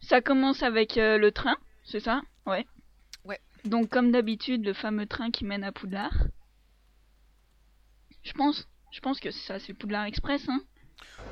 [0.00, 2.22] ça commence avec euh, le train, c'est ça?
[2.46, 2.66] Ouais.
[3.24, 3.40] Ouais.
[3.64, 6.14] Donc comme d'habitude, le fameux train qui mène à Poudlard.
[8.22, 10.60] Je pense, je pense que c'est ça, c'est Poudlard Express, hein?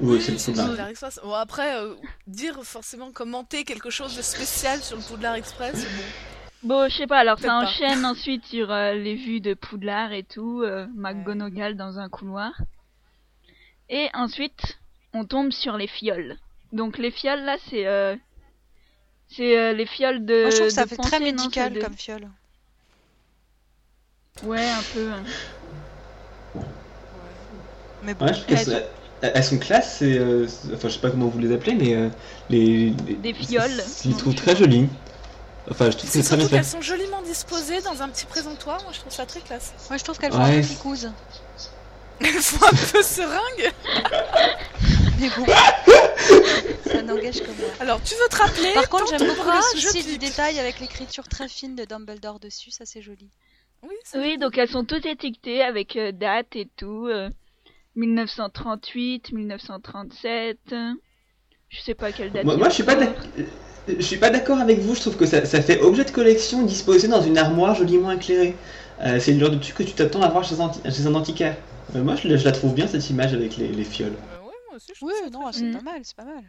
[0.01, 0.67] Oui, c'est le c'est Poudlard.
[0.67, 1.21] le Poudlard Express.
[1.23, 1.95] Bon, après, euh,
[2.27, 6.38] dire forcément commenter quelque chose de spécial sur le Poudlard Express, bon.
[6.63, 7.63] Bon, je sais pas, alors ça pas.
[7.63, 12.53] enchaîne ensuite sur euh, les vues de Poudlard et tout, euh, McGonagall dans un couloir.
[13.89, 14.79] Et ensuite,
[15.15, 16.37] on tombe sur les fioles.
[16.73, 18.17] Donc les fioles là, c'est euh,
[19.29, 21.81] c'est euh, les fioles de Moi, je trouve que ça fait pensée, très médical de-
[21.81, 22.29] comme fiole.
[24.43, 25.11] Ouais, un peu.
[25.11, 25.25] hein.
[28.03, 30.95] Mais bon, Ouais, je trouve Elles qu'elles sont- elles sont classe, c'est, euh, enfin je
[30.95, 32.09] sais pas comment vous les appelez, mais euh,
[32.51, 33.83] les, les- Des fioles.
[34.03, 34.89] Je les trouve très jolies.
[35.71, 38.83] Enfin, je trouve que C'est très bien qu'elles sont joliment disposées dans un petit présentoir.
[38.85, 39.75] Moi, je trouve ça très classe.
[39.91, 40.59] moi je trouve qu'elles font Ouais.
[40.59, 41.11] un peu picouze.
[42.21, 43.73] Elles font un peu seringue.
[45.21, 45.47] Mais bon,
[46.87, 47.69] ça n'engage que moi.
[47.81, 50.81] Alors, tu veux te rappeler Par contre, j'aime beaucoup bras, le souci du détail avec
[50.81, 53.29] l'écriture très fine de Dumbledore dessus, ça c'est joli.
[53.83, 57.07] Oui, c'est Oui, donc elles sont toutes étiquetées avec euh, date et tout.
[57.07, 57.31] euh,
[57.95, 60.59] 1938, 1937.
[60.73, 60.93] euh,
[61.69, 62.45] Je sais pas quelle date.
[62.45, 63.15] Moi, je suis pas encore.
[63.97, 64.95] Je suis pas d'accord avec vous.
[64.95, 68.55] Je trouve que ça, ça fait objet de collection disposé dans une armoire joliment éclairée.
[69.01, 71.15] Euh, c'est le genre de truc que tu t'attends à voir chez un, chez un
[71.15, 71.57] antiquaire.
[71.95, 74.13] Euh, moi, je, la- je la trouve bien cette image avec les, les fioles.
[74.35, 76.43] Euh, ouais, moi aussi, je trouve Oui, non, c'est pas mal, c'est pas mal.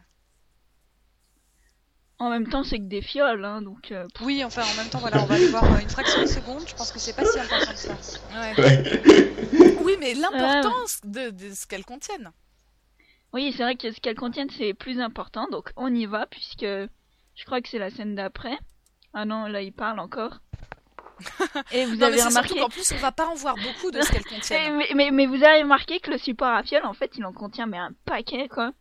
[2.22, 3.92] En même temps, c'est que des fioles, hein, donc.
[3.94, 6.64] euh, Oui, enfin en même temps, voilà, on va aller voir une fraction de seconde,
[6.68, 7.96] je pense que c'est pas si important que ça.
[8.34, 8.62] Ouais.
[8.62, 9.04] Ouais.
[9.84, 12.30] Oui, mais l'importance de, de ce qu'elles contiennent.
[13.34, 16.66] Oui, c'est vrai que ce qu'elles contiennent, c'est plus important, donc on y va, puisque
[17.40, 18.58] je crois que c'est la scène d'après.
[19.14, 20.40] Ah non, là, il parle encore.
[21.72, 22.50] Et vous Non, avez remarqué...
[22.50, 24.78] surtout qu'en plus, on va pas en voir beaucoup de ce qu'elles Eh, contiennent.
[24.78, 27.34] mais, mais, mais vous avez remarqué que le support à fioles, en fait, il en
[27.34, 28.72] contient mais un paquet, quoi.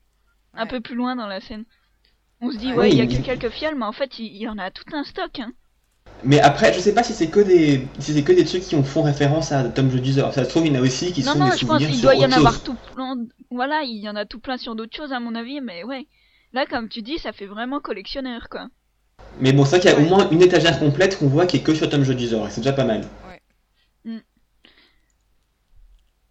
[0.54, 1.64] Un peu plus loin dans la scène.
[2.40, 2.78] On se dit, Ouais.
[2.78, 4.70] ouais, il y a que quelques fioles, mais en fait, il, il y en a
[4.70, 5.52] tout un stock, hein.
[6.24, 8.74] Mais après, je sais pas si c'est que des, si c'est que des trucs qui
[8.74, 10.32] ont font référence à Tom Jedusor.
[10.34, 11.78] Ça se trouve, il y en a aussi qui non, sont non, des je pense
[11.78, 12.64] qu'il sur doit y en autre avoir chose.
[12.64, 13.16] tout plein.
[13.50, 16.08] Voilà, il y en a tout plein sur d'autres choses, à mon avis, mais ouais.
[16.52, 18.68] Là, comme tu dis, ça fait vraiment collectionneur, quoi.
[19.40, 20.06] Mais bon, c'est vrai qu'il y a Ouais.
[20.06, 22.60] au moins une étagère complète qu'on voit qui est que sur Tom Jedusor, et c'est
[22.60, 23.02] déjà pas mal.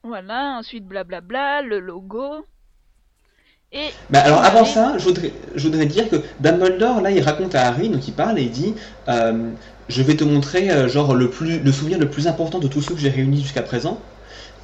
[0.03, 2.45] Voilà, ensuite blablabla, le logo.
[3.73, 7.55] Et Bah alors avant ça, je voudrais, je voudrais dire que Dumbledore, là, il raconte
[7.55, 8.73] à Harry, donc il parle et il dit
[9.09, 9.51] euh,
[9.89, 12.81] Je vais te montrer euh, genre le, plus, le souvenir le plus important de tous
[12.81, 13.99] ceux que j'ai réunis jusqu'à présent.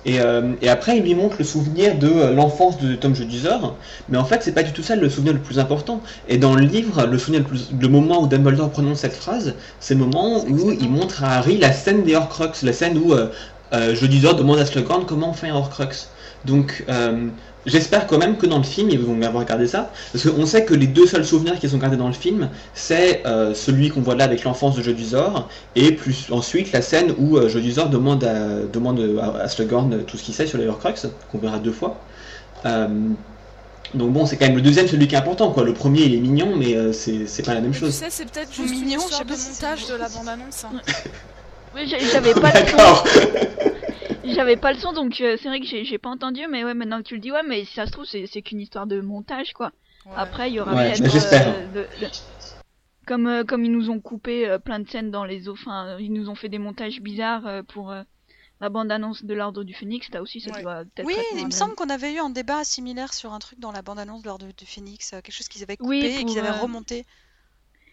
[0.05, 3.77] Et, euh, et après, il lui montre le souvenir de euh, l'enfance de Tom Jedusor,
[4.09, 6.01] mais en fait, c'est pas du tout ça le souvenir le plus important.
[6.27, 9.55] Et dans le livre, le souvenir le, plus, le moment où Dumbledore prononce cette phrase,
[9.79, 13.13] c'est le moment où il montre à Harry la scène des Horcruxes, la scène où
[13.13, 13.27] euh,
[13.73, 16.07] euh, Jedusor demande à Slughorn comment on fait un Horcrux.
[16.45, 17.27] Donc, euh,
[17.65, 20.65] j'espère quand même que dans le film, ils vont avoir gardé ça, parce qu'on sait
[20.65, 24.01] que les deux seuls souvenirs qui sont gardés dans le film, c'est euh, celui qu'on
[24.01, 28.23] voit là avec l'enfance de Jedusor, et plus ensuite la scène où euh, Jedusor demande
[28.23, 31.71] à, demande à, à Slughorn tout ce qu'il sait sur les Horcruxes, qu'on verra deux
[31.71, 31.97] fois.
[32.65, 32.87] Euh,
[33.93, 35.63] donc bon, c'est quand même le deuxième celui qui est important, quoi.
[35.63, 37.93] Le premier il est mignon, mais euh, c'est c'est pas la même Mais tu chose.
[37.93, 40.63] sais, c'est peut-être juste Mignon, je histoire sais de pas montage de la bande-annonce.
[40.65, 40.81] hein.
[41.75, 42.51] Oui, j'avais pas.
[42.53, 43.03] D'accord.
[44.23, 46.97] J'avais pas le son, donc euh, c'est vrai que j'ai pas entendu, mais ouais, maintenant
[46.99, 49.01] que tu le dis, ouais, mais si ça se trouve, c'est c'est qu'une histoire de
[49.01, 49.71] montage, quoi.
[50.05, 50.15] Ouais.
[50.15, 51.15] Après, il y aura Ouais, peut-être.
[51.15, 51.89] euh, de-
[53.07, 55.97] Comme, euh, comme ils nous ont coupé euh, plein de scènes dans les eaux, enfin,
[55.99, 58.03] ils nous ont fait des montages bizarres euh, pour euh,
[58.61, 60.61] la bande-annonce de l'Ordre du Phénix, là aussi, ça Ouais.
[60.61, 63.39] doit peut-être Oui, être il me semble qu'on avait eu un débat similaire sur un
[63.39, 66.19] truc dans la bande-annonce de l'Ordre du Phénix, euh, quelque chose qu'ils avaient coupé Oui,
[66.19, 67.05] et qu'ils avaient euh, remonté.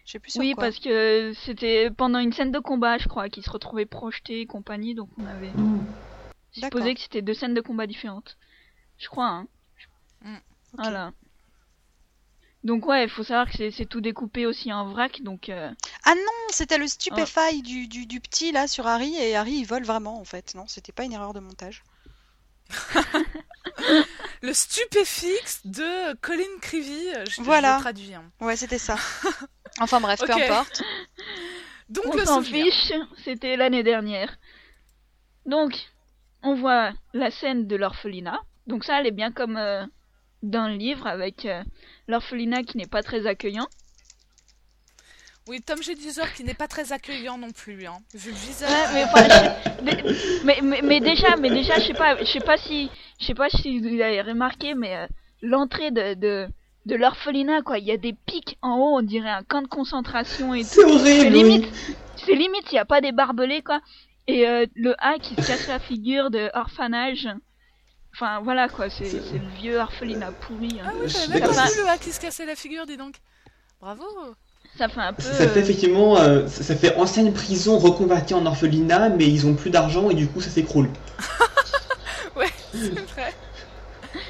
[0.05, 0.69] Je sais plus sur Oui, quoi.
[0.69, 4.45] parce que c'était pendant une scène de combat, je crois, qui se retrouvait projeté et
[4.45, 5.85] compagnie, donc on avait D'accord.
[6.51, 8.37] Supposé que c'était deux scènes de combat différentes.
[8.97, 9.47] Je crois, hein.
[10.23, 10.37] Mm.
[10.73, 11.11] Voilà.
[12.63, 15.71] Donc ouais, il faut savoir que c'est- tout découpé aussi en vrac, donc euh,
[16.03, 16.21] Ah non,
[16.51, 20.19] c'était le stupéfy du, du, du petit là sur Harry et Harry il vole vraiment
[20.19, 20.53] en fait.
[20.53, 21.81] Non, c'était pas une erreur de montage.
[24.41, 27.09] Le stupéfixe de Colin Creevy.
[27.29, 27.77] Je, Voilà.
[27.77, 28.13] Je traduis.
[28.13, 28.31] hein.
[28.39, 28.95] Ouais, c'était ça.
[29.79, 30.81] Enfin bref, peu importe.
[31.89, 32.91] Donc on s'en fiche,
[33.23, 34.37] c'était l'année dernière.
[35.45, 35.90] Donc,
[36.43, 38.39] on voit la scène de l'orphelinat.
[38.67, 39.83] Donc ça, elle est bien comme euh,
[40.43, 41.63] dans le livre, avec euh,
[42.07, 43.67] l'orphelinat qui n'est pas très accueillant.
[45.47, 45.95] Oui, Tom G.
[45.95, 48.69] Duzor qui n'est pas très accueillant non plus, hein, vu le visage.
[48.69, 49.27] Ouais, mais, enfin,
[49.83, 50.03] mais,
[50.43, 52.89] mais, mais- mais déjà, mais déjà, je sais pas, je sais pas si,
[53.19, 55.07] je sais pas si vous avez remarqué, mais euh,
[55.41, 56.47] l'entrée de, de,
[56.85, 59.67] de l'orphelinat, quoi, il y a des pics en haut, on dirait un camp de
[59.67, 60.69] concentration et tout.
[60.69, 61.35] C'est horrible.
[61.35, 61.65] limite,
[62.15, 63.81] c'est limite, il y a pas des barbelés, quoi.
[64.27, 67.27] Et euh, le A qui se casse la figure de orphanage.
[68.13, 70.79] Enfin, voilà, quoi, c'est le vieux orphelinat pourri.
[70.83, 70.87] hein.
[70.89, 73.15] Ah oui, j'avais même pas vu le hack qui se cassait la figure, dis donc.
[73.79, 74.03] Bravo.
[74.77, 75.23] Ça fait un peu.
[75.23, 79.53] Ça fait euh, effectivement, euh, ça fait ancienne prison reconvertie en orphelinat, mais ils ont
[79.53, 80.89] plus d'argent et du coup ça s'écroule.
[82.35, 83.33] Ouais, c'est vrai.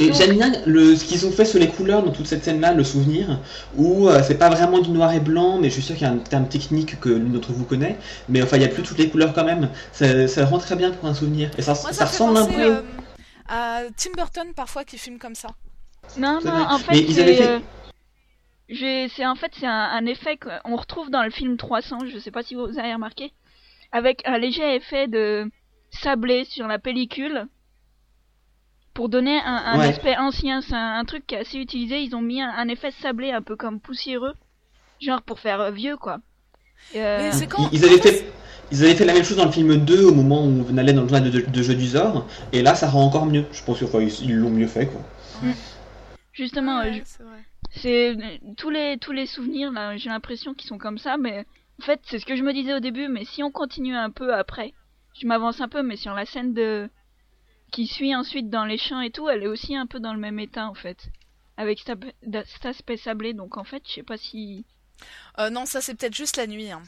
[0.00, 2.42] Et Donc- j'aime bien le, ce qu'ils ont fait sur les couleurs dans toute cette
[2.42, 3.38] scène-là, le souvenir,
[3.76, 6.10] où euh, c'est pas vraiment du noir et blanc, mais je suis sûr qu'il y
[6.10, 7.98] a un terme technique que l'une d'entre vous connaît,
[8.28, 9.68] mais enfin il y a plus toutes les couleurs quand même.
[9.92, 11.50] Ça, ça rend très bien pour un souvenir.
[11.58, 12.60] Et ça, Moi, ça, ressemble un peu.
[12.76, 12.80] euh,
[13.48, 15.48] à Tim Burton parfois qui filme comme ça.
[16.16, 16.64] Non, non, vrai.
[16.74, 17.22] en fait, Mais ils c'est.
[17.22, 17.58] avaient fait- euh,
[18.68, 21.98] j'ai- c'est en fait c'est un, un effet qu'on retrouve dans le film 300.
[22.12, 23.32] Je sais pas si vous avez remarqué,
[23.92, 25.50] avec un léger effet de
[25.90, 27.46] sablé sur la pellicule
[28.94, 29.88] pour donner un, un Ouais.
[29.88, 30.60] aspect ancien.
[30.62, 32.02] C'est un, un truc qui est assez utilisé.
[32.02, 34.34] Ils ont mis un, un effet sablé un peu comme poussiéreux,
[35.00, 36.20] genre pour faire euh, vieux quoi.
[36.96, 38.24] Euh, Mais c'est quand Ils, ils avaient fait,
[38.72, 40.92] ils avaient fait la même chose dans le film 2 au moment où on allait
[40.92, 43.44] dans le journal de, de, jeu du Zor, et là ça rend encore mieux.
[43.52, 45.00] Je pense qu'ils ils l'ont mieux fait quoi.
[46.32, 47.44] justement, Ouais, je- c'est vrai.
[47.72, 51.46] C'est euh, tous les tous les souvenirs là, j'ai l'impression qu'ils sont comme ça, mais
[51.80, 54.10] en fait c'est ce que je me disais au début, mais si on continue un
[54.10, 54.74] peu après,
[55.14, 56.90] je m'avance un peu, mais sur la scène de
[57.70, 60.20] qui suit ensuite dans les champs et tout, elle est aussi un peu dans le
[60.20, 61.08] même état en fait,
[61.56, 64.64] avec cet, aspect sablé, donc en fait je sais pas si
[65.38, 66.70] Euh, non, ça c'est peut-être juste la nuit.
[66.70, 66.82] hein.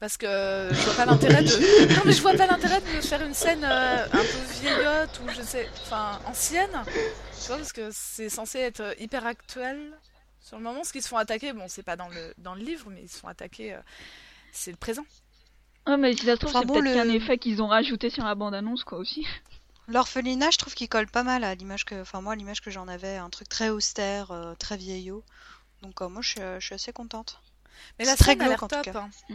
[0.00, 1.48] Parce que euh, je vois pas l'intérêt de.
[1.96, 5.28] Non, mais je vois pas l'intérêt de faire une scène euh, un peu vieillotte ou
[5.30, 5.68] je sais.
[5.82, 6.70] Enfin, ancienne.
[7.40, 9.92] Tu vois, parce que c'est censé être hyper actuel.
[10.40, 12.62] Sur le moment, ce qu'ils se font attaquer, bon, c'est pas dans le, dans le
[12.64, 13.74] livre, mais ils se font attaquer.
[13.74, 13.80] euh,
[14.50, 15.04] c'est le présent.
[15.86, 17.68] Oh mais si ça se trouve Enfin c'est bon, peut-être le- qu'un effet qu'ils ont
[17.68, 19.24] rajouté sur la bande annonce quoi aussi.
[19.88, 22.88] L'orphelinat, je trouve qu'il colle pas mal à l'image que, enfin moi l'image que j'en
[22.88, 25.22] avais, un truc très austère, euh, très vieillot.
[25.82, 27.40] Donc euh, moi je suis, je suis assez contente.
[27.98, 28.84] Mais la C'est très glauque, en tout top.
[28.84, 28.98] cas.
[29.30, 29.34] hein.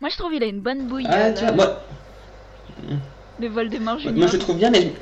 [0.00, 3.00] Moi je trouve il a une bonne bouille Ah, euh, tu vois, le- moi,
[3.40, 4.16] le Voldemort junior.
[4.18, 4.92] moi je trouve bien, mais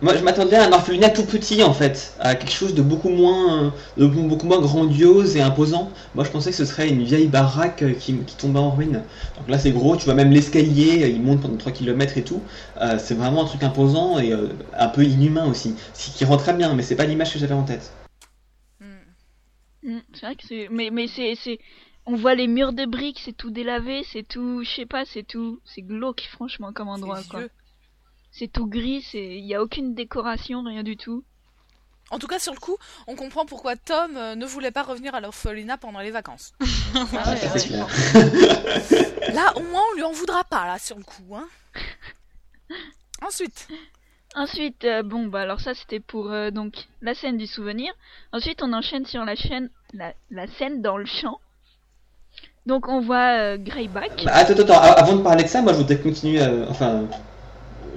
[0.00, 3.10] moi je m'attendais à un orphelinat tout petit en fait, à quelque chose de beaucoup
[3.10, 5.90] moins, de beaucoup moins grandiose et imposant.
[6.14, 9.02] Moi je pensais que ce serait une vieille baraque qui, qui tombait en ruine.
[9.36, 12.42] Donc là c'est gros, tu vois même l'escalier, il monte pendant 3 km et tout.
[12.80, 16.38] Euh, c'est vraiment un truc imposant et euh, un peu inhumain aussi, ce qui rend
[16.38, 17.92] très bien, mais c'est pas l'image que j'avais en tête.
[18.80, 19.90] Hmm.
[19.90, 21.58] Mm, c'est vrai que c'est mais mais c'est c'est
[22.06, 25.24] on voit les murs de briques, c'est tout délavé, c'est tout je sais pas, c'est
[25.24, 27.40] tout c'est glauque franchement comme endroit quoi.
[27.40, 27.50] vieux.
[28.30, 31.24] C'est tout gris, c'est il y a aucune décoration, rien du tout.
[32.10, 32.76] En tout cas, sur le coup,
[33.06, 36.52] on comprend pourquoi Tom euh, ne voulait pas revenir à l'orphelinat pendant les vacances.
[36.94, 39.32] Ah ouais, ouais.
[39.34, 41.36] Là, au moins, on lui en voudra pas, là, sur le coup.
[41.36, 41.46] Hein.
[43.26, 43.68] Ensuite,
[44.34, 47.92] Ensuite euh, bon bah alors ça c'était pour euh, donc la scène du souvenir.
[48.32, 51.40] Ensuite on enchaîne sur la chaîne la, la scène dans le champ.
[52.66, 54.24] Donc on voit euh, Greyback.
[54.24, 57.04] Bah, Attends, attends, avant de parler de ça, moi je voudrais continuer, euh, enfin,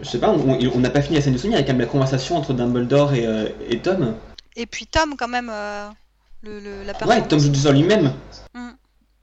[0.02, 1.74] je sais pas, on n'a pas fini la scène du souvenir, il y a quand
[1.74, 4.16] même la conversation entre Dumbledore et, euh, et Tom.
[4.56, 5.88] Et puis Tom quand même, euh,
[6.41, 7.28] le, le- la Ouais, performance.
[7.28, 8.14] Tom joue sur lui-même.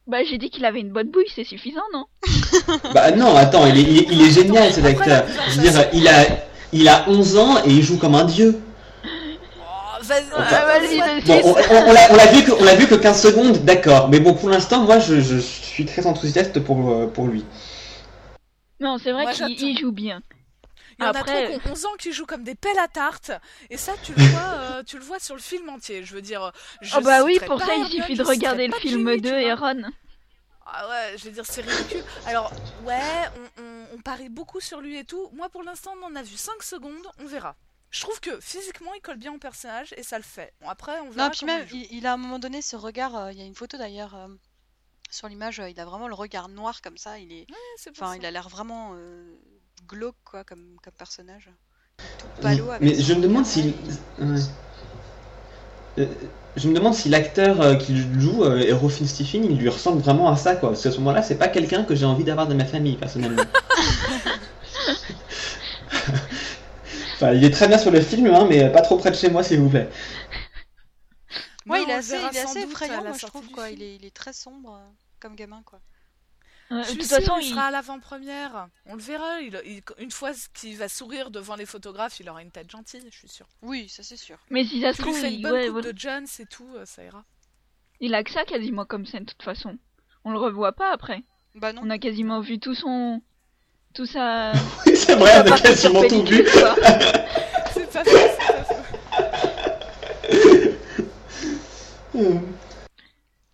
[0.07, 2.07] Bah j'ai dit qu'il avait une bonne bouille, c'est suffisant non?
[2.95, 5.26] Bah non, attends, il est, il est, il est génial cet acteur.
[5.51, 6.24] Je veux dire, il a,
[6.72, 8.59] il a 11 ans et il joue comme un dieu.
[10.33, 10.41] oh.
[11.26, 14.09] Bon, on, on- on l'a vu que, on l'a vu que 15 secondes, d'accord.
[14.09, 17.45] Mais bon, pour l'instant, moi je, je suis très enthousiaste pour, euh, pour lui.
[18.81, 20.22] Non, c'est vrai qu'il joue bien.
[20.99, 22.78] Il y en Après- a trop qui ont 11 ans qui jouent comme des pelles
[22.78, 23.30] à tarte.
[23.70, 26.05] Et ça, tu le vois, euh, tu le vois sur le film entier.
[26.05, 26.53] Je veux dire.
[26.80, 29.34] Je Oh bah oui, pour ça il suffit de regarder le film Ginny, 2 tu
[29.36, 29.53] et.
[29.53, 29.82] Ron.
[30.66, 32.05] Ah ouais, je veux dire, c'est ridicule.
[32.26, 32.53] Alors,
[32.84, 33.01] ouais,
[33.59, 35.30] on, on- on parie beaucoup sur lui et tout.
[35.32, 37.57] Moi, pour l'instant, on en a vu 5 secondes, on verra.
[37.90, 40.53] Je trouve que physiquement, il colle bien au personnage et ça le fait.
[40.61, 41.26] Bon, après, on verra.
[41.28, 43.46] Non, puis même, il a à un moment donné ce regard, euh, il y a
[43.46, 44.26] une photo d'ailleurs euh,
[45.11, 47.90] sur l'image, euh, il a vraiment le regard noir comme ça, il est, Ouais, c'est
[47.92, 48.18] pour enfin, ça.
[48.18, 49.34] il a l'air vraiment euh,
[49.89, 51.51] glauque quoi comme, comme personnage.
[52.18, 53.74] tout palo avec Mais je me demande si.
[54.18, 54.26] ouais.
[55.99, 56.07] Euh,
[56.57, 60.36] Je me demande si l'acteur euh, qui joue, euh, Stephen, il lui ressemble vraiment à
[60.36, 60.70] ça, quoi.
[60.70, 63.43] Parce qu'à ce moment-là, c'est pas quelqu'un que j'ai envie d'avoir dans ma famille, personnellement.
[67.14, 69.30] enfin, il est très bien sur le film, hein, mais pas trop près de chez
[69.30, 69.89] moi, s'il vous plaît.
[71.66, 73.66] Ouais, Mais il est assez, il est assez effrayant, moi, je trouve, quoi.
[73.66, 73.76] film.
[73.78, 74.89] Il est, il est très sombre euh,
[75.20, 75.80] comme gamin, quoi.
[76.70, 77.50] Euh, Je de toute façon, il il...
[77.50, 78.68] sera à l'avant-première.
[78.86, 79.40] On le verra.
[79.40, 83.00] il- il- une fois qu'il va sourire devant les photographes, il aura une tête gentille,
[83.10, 83.46] je suis sûre.
[83.62, 84.36] Oui, ça c'est sûr.
[84.50, 85.36] mais si ça se trouve, il...
[85.36, 85.92] une bonne ouais, coupe voilà.
[85.92, 87.24] de John, c'est tout, euh, ça ira.
[88.00, 89.78] il a que ça quasiment comme scène, de toute façon.
[90.24, 91.22] On le revoit pas après.
[91.54, 91.80] Bah non.
[91.84, 93.22] On a quasiment vu tout son...
[93.94, 94.52] Tout ça...
[94.86, 96.44] Oui, c'est vrai, on a quasiment tout vu.
[97.72, 98.74] C'est pas faux, c'est pas faux.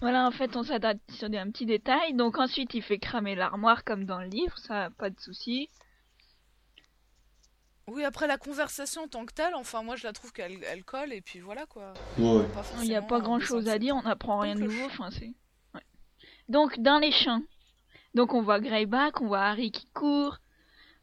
[0.05, 2.12] Voilà, en fait, on s'adapte sur des, un petit détail.
[2.12, 5.70] Donc ensuite, il fait cramer l'armoire comme dans le livre, ça, pas de souci.
[7.86, 10.84] Oui, après la conversation en tant que telle, enfin, moi je la trouve qu'elle elle
[10.84, 11.94] colle, et puis voilà quoi.
[12.18, 12.44] Ouais.
[12.82, 14.84] Il n'y a pas grand chose à dire, on n'apprend rien de nouveau.
[14.84, 15.09] Enfin,
[15.74, 15.82] ouais.
[16.50, 17.40] Donc, dans les champs.
[18.14, 20.36] Donc, on voit Greyback, on voit Harry qui court,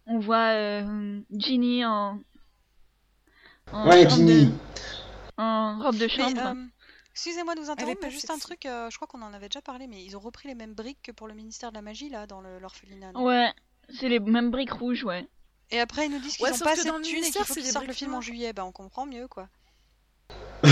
[0.05, 2.19] on voit euh, Ginny en.
[3.73, 4.45] en Ouais, Ginny.
[4.45, 4.51] de-
[5.37, 6.41] En robe de Mais, chambre.
[6.45, 6.65] euh,
[7.13, 9.61] excusez-moi de vous interrompre, mais juste un truc, euh, je crois qu'on en avait déjà
[9.61, 12.09] parlé, mais ils ont repris les mêmes briques que pour le ministère de la magie,
[12.09, 13.11] là, dans l'orphelinat.
[13.15, 13.51] Ouais,
[13.99, 15.27] c'est les mêmes briques rouges, ouais.
[15.71, 17.45] Et après, ils nous disent qu'ils Ouais, ont pas assez dans de thunes et qu'il
[17.45, 18.51] faut qu'ils sortent le film en juillet.
[18.51, 19.47] Bah, on comprend mieux, quoi.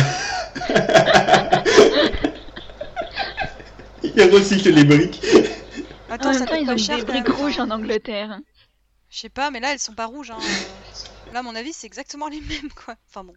[4.03, 5.25] Il recycle les briques.
[6.09, 8.39] Attends, en ça temps, ils ont cher, des quand briques rouges en Angleterre.
[9.09, 10.31] Je sais pas, mais là, elles sont pas rouges.
[10.31, 10.39] Hein.
[11.33, 12.95] Là, à mon avis, c'est exactement les mêmes, quoi.
[13.07, 13.33] Enfin bon.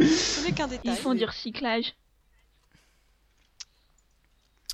[0.00, 0.92] Ce n'est qu'un détail.
[0.94, 1.94] Ils font du recyclage.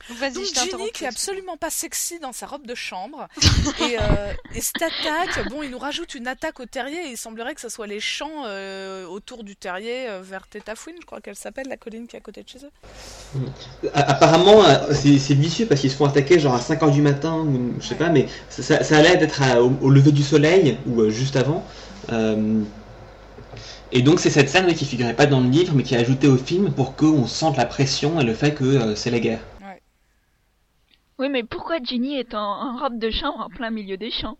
[0.08, 0.44] Donc, Donc
[0.78, 3.28] Ginny qui est absolument pas sexy dans sa robe de chambre
[3.80, 7.16] et, euh, et cette attaque, bon il nous rajoute une attaque au terrier et il
[7.16, 11.20] semblerait que ce soit les champs euh, autour du terrier euh, vers Tétafouine, je crois
[11.20, 12.70] qu'elle s'appelle, la colline qui est à côté de chez eux.
[13.94, 17.74] A- Apparemment, c'est vicieux parce qu'ils se font attaquer genre à 5h du matin ou
[17.80, 20.78] je sais pas, mais ça, ça, ça a l'air d'être au, au lever du soleil
[20.86, 21.64] ou euh, juste avant.
[23.92, 26.28] Et donc c'est cette scène qui figurait pas dans le livre mais qui est ajoutée
[26.28, 29.40] au film pour qu'on sente la pression et le fait que euh, c'est la guerre.
[31.18, 34.36] Oui, mais pourquoi Ginny est en, en robe de chambre en plein milieu des champs?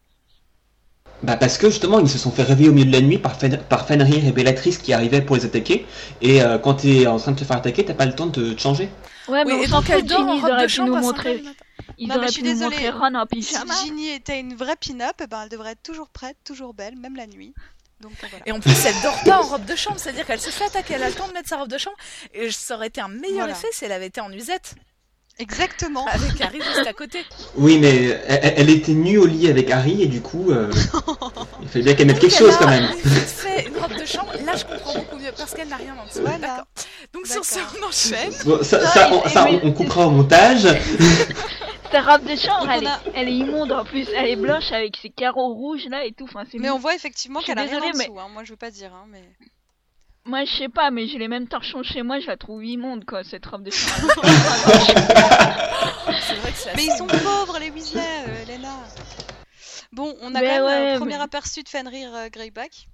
[1.23, 3.37] Bah parce que justement ils se sont fait réveiller au milieu de la nuit par,
[3.39, 5.87] Fen par Fenrir et qui arrivaient pour les attaquer
[6.21, 8.53] et euh, quand t'es en train de te faire attaquer t'as pas le temps de
[8.55, 8.89] te changer.
[9.29, 10.69] Ouais, mais Oui, on et s'en donc elle fout, dort en Ginny, ils auraient de
[10.69, 11.43] pu nous à 5 heures montrer...
[11.99, 12.61] Ils Non, auraient je suis pu nous désolée.
[12.61, 13.75] montrer Ron en Si pyjama.
[13.75, 17.17] Ginny était une vraie pin-up, eh ben, elle devrait être toujours prête, toujours belle, même
[17.17, 17.55] la nuit.
[18.03, 18.37] Donc voilà.
[18.47, 20.95] Et en plus elle dort pas en robe de chambre, c'est-à-dire qu'elle se fait attaquer,
[20.95, 21.97] elle a le temps de mettre sa robe de chambre
[22.35, 23.53] et ça aurait été un meilleur Voilà.
[23.53, 24.75] effet si elle avait été en nuisette
[25.39, 26.07] Exactement.
[26.07, 27.25] avec Harry juste à côté.
[27.57, 30.71] Oui mais elle, elle était nue au lit avec Harry et du coup euh,
[31.63, 32.89] il fallait bien qu'elle mette Donc, quelque chose a quand même.
[32.97, 36.07] fait une robe de chambre, là je comprends beaucoup mieux parce qu'elle n'a rien en
[36.07, 36.21] dessous.
[36.21, 36.39] Voilà.
[36.39, 36.65] D'accord.
[37.13, 38.33] Donc sur ce on enchaîne.
[38.45, 40.67] Bon, ça, Non, ça, il- on, ça, on, on coupera au montage.
[41.93, 44.07] Sa robe de chambre, elle, a- est, elle est immonde en plus.
[44.17, 46.25] Elle est blanche avec ses carreaux rouges là et tout.
[46.25, 48.19] Enfin, c'est Mais on voit effectivement qu'elle a rien en mais- dessous.
[48.19, 48.29] Hein.
[48.33, 49.23] Moi, je veux pas dire, hein, mais.
[50.25, 52.21] Moi, je sais pas, mais j'ai les mêmes torchons chez moi.
[52.21, 54.93] Je la trouve immonde, quoi, cette robe de vrai
[56.53, 58.79] que Mais ils sont pauvres, les Weasley, euh, Elena.
[59.91, 62.87] Bon, on a Mais quand même ouais, un premier mais- aperçu de Fenrir euh, Greyback.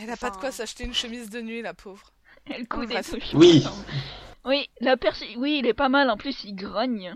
[0.00, 2.12] Elle a pas de quoi s'acheter une chemise de nuit, la pauvre.
[2.46, 3.34] Elle coud des touches.
[3.34, 3.64] Oui.
[4.44, 4.96] Oui, la
[5.36, 6.10] oui, il est pas mal.
[6.10, 7.14] En plus, il grogne.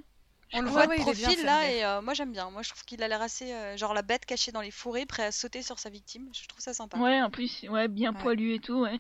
[0.52, 2.50] On le Ouais, voit ouais, de profil là, et euh, moi j'aime bien.
[2.50, 3.52] Moi je trouve qu'il a l'air assez.
[3.52, 6.28] euh, genre la bête cachée dans les fourrés, prêt à sauter sur sa victime.
[6.32, 6.96] Je trouve ça sympa.
[6.98, 8.20] Ouais, en plus, ouais, bien Ouais.
[8.22, 8.82] poilu et tout.
[8.82, 8.96] Ouais.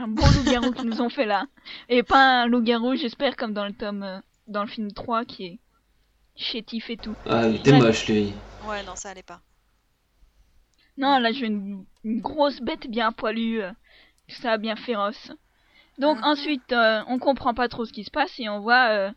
[0.00, 1.46] Un bon loup-garou qu'ils nous ont fait là.
[1.90, 5.44] Et pas un loup-garou, j'espère, comme dans le tome, euh, dans le film 3 qui
[5.44, 5.58] est
[6.36, 7.14] chétif et tout.
[7.26, 8.32] Ah, il était moche lui.
[8.66, 9.40] Ouais, non, ça allait pas.
[10.96, 13.72] Non, là, je veux une, une grosse bête bien poilue, euh,
[14.28, 15.32] ça bien féroce.
[15.98, 16.24] Donc Mhm.
[16.24, 19.10] ensuite, euh, on comprend pas trop ce qui se passe et on voit euh,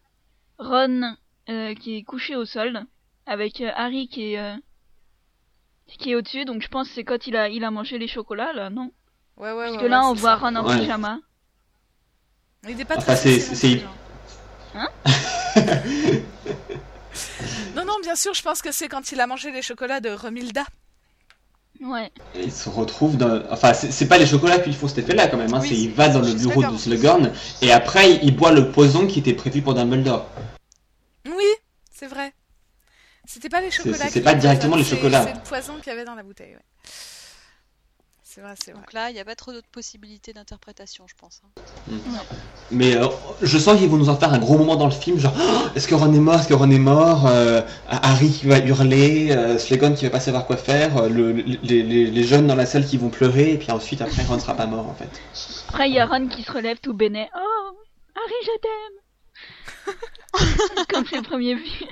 [0.60, 1.16] Ron
[1.50, 2.86] euh, qui est couché au sol
[3.26, 4.56] avec euh, Harry qui est euh,
[6.00, 6.46] qui est au-dessus.
[6.46, 8.92] Donc je pense que c'est quand il a il a mangé les chocolats là, non?
[9.38, 10.36] Ouais, ouais, Parce ouais, que ouais, là, on voit.
[10.36, 10.80] Ron en Ouais.
[10.80, 11.20] pyjama.
[12.70, 13.82] Il est pas Enfin, très c'est- plus,
[14.76, 14.90] hein.
[17.76, 20.10] Non, non, bien sûr, je pense que c'est quand il a mangé les chocolats de
[20.12, 20.64] Romilda.
[21.82, 22.12] Ouais.
[22.36, 23.42] Il se retrouve dans.
[23.52, 25.54] Enfin, c'est c'est pas les chocolats qui font cet effet-là quand même.
[25.54, 25.60] Hein.
[25.62, 27.32] Oui, c'est il va dans le bureau de Slughorn
[27.62, 30.26] et après il boit le poison qui était prévu pour Dumbledore.
[31.26, 31.46] Oui,
[31.92, 32.34] c'est vrai.
[33.26, 34.08] C'était pas les chocolats.
[34.10, 35.24] c'est- pas directement les c'est- chocolats.
[35.26, 36.62] C'est le poison qu'il y avait dans la bouteille, ouais.
[38.34, 38.82] C'est vrai, c'est vrai.
[38.82, 41.42] Donc là, il n'y a pas trop d'autres possibilités d'interprétation, je pense.
[41.46, 41.50] hein.
[42.72, 43.08] Mais euh,
[43.42, 45.68] je sens qu'ils vont nous en faire un gros moment dans le film, genre Oh,
[45.76, 49.30] est-ce que Ron est mort, est-ce que Ron est mort, euh, Harry qui va hurler,
[49.32, 52.48] euh, Slegon qui va pas savoir quoi faire, euh, le- le- les, les- les jeunes
[52.48, 54.96] dans la salle qui vont pleurer, et puis ensuite après Ron sera pas mort en
[54.96, 55.10] fait.
[55.70, 57.30] Après, il y a Ron qui se relève tout bénet.
[57.36, 57.78] Oh,
[58.16, 58.94] Harry, je t'aime
[60.90, 61.90] Comme c'est le premier film.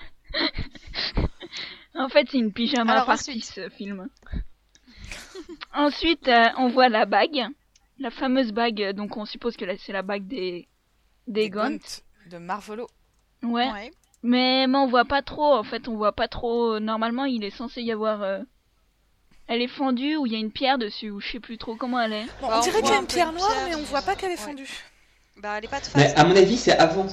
[1.95, 3.45] en fait, c'est une pyjama Alors, party, ensuite.
[3.45, 4.07] ce film.
[5.73, 7.45] Ensuite, euh, on voit la bague.
[7.99, 10.67] La fameuse bague, donc on suppose que là, c'est la bague des,
[11.27, 11.77] des Gaunt.
[12.31, 12.87] de Marvolo.
[13.43, 13.69] Ouais.
[13.71, 13.91] Ouais.
[14.23, 16.79] Mais, mais on voit pas trop, en fait, on voit pas trop.
[16.79, 18.23] Normalement, il est censé y avoir.
[18.23, 18.39] euh,
[19.47, 21.75] Elle est fendue ou il y a une pierre dessus, ou je sais plus trop
[21.75, 22.25] comment elle est.
[22.41, 23.83] Bon, Bah, on on dirait qu'il y a un une pierre noire, pierre, mais on
[23.83, 24.49] voit pas qu'elle est ouais.
[24.51, 24.69] fondue.
[25.37, 25.95] Bah, elle est pas de face.
[25.95, 27.07] Mais à mon avis c'est avant.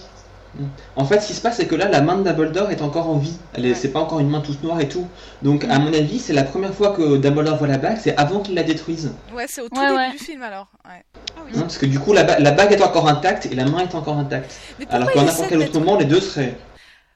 [0.96, 3.09] En fait ce qui se passe c'est que là la main de Dumbledore est encore
[3.09, 3.74] en vie, elle est, Ouais.
[3.74, 5.06] c'est pas encore une main toute noire et tout.
[5.42, 8.40] Donc à mon avis c'est la première fois que Dumbledore voit la bague, c'est avant
[8.40, 9.12] qu'il la détruise.
[9.32, 10.11] Ouais, c'est au tout Ouais, début ouais.
[10.12, 10.68] du film alors.
[10.84, 11.04] Ouais.
[11.36, 11.52] Ah oui.
[11.54, 13.80] Hein, parce que du coup la, ba- la bague est encore intacte et la main
[13.80, 14.54] est encore intacte.
[14.90, 16.56] Alors qu'à essaie n'importe de quel autre mettre- moment les deux seraient...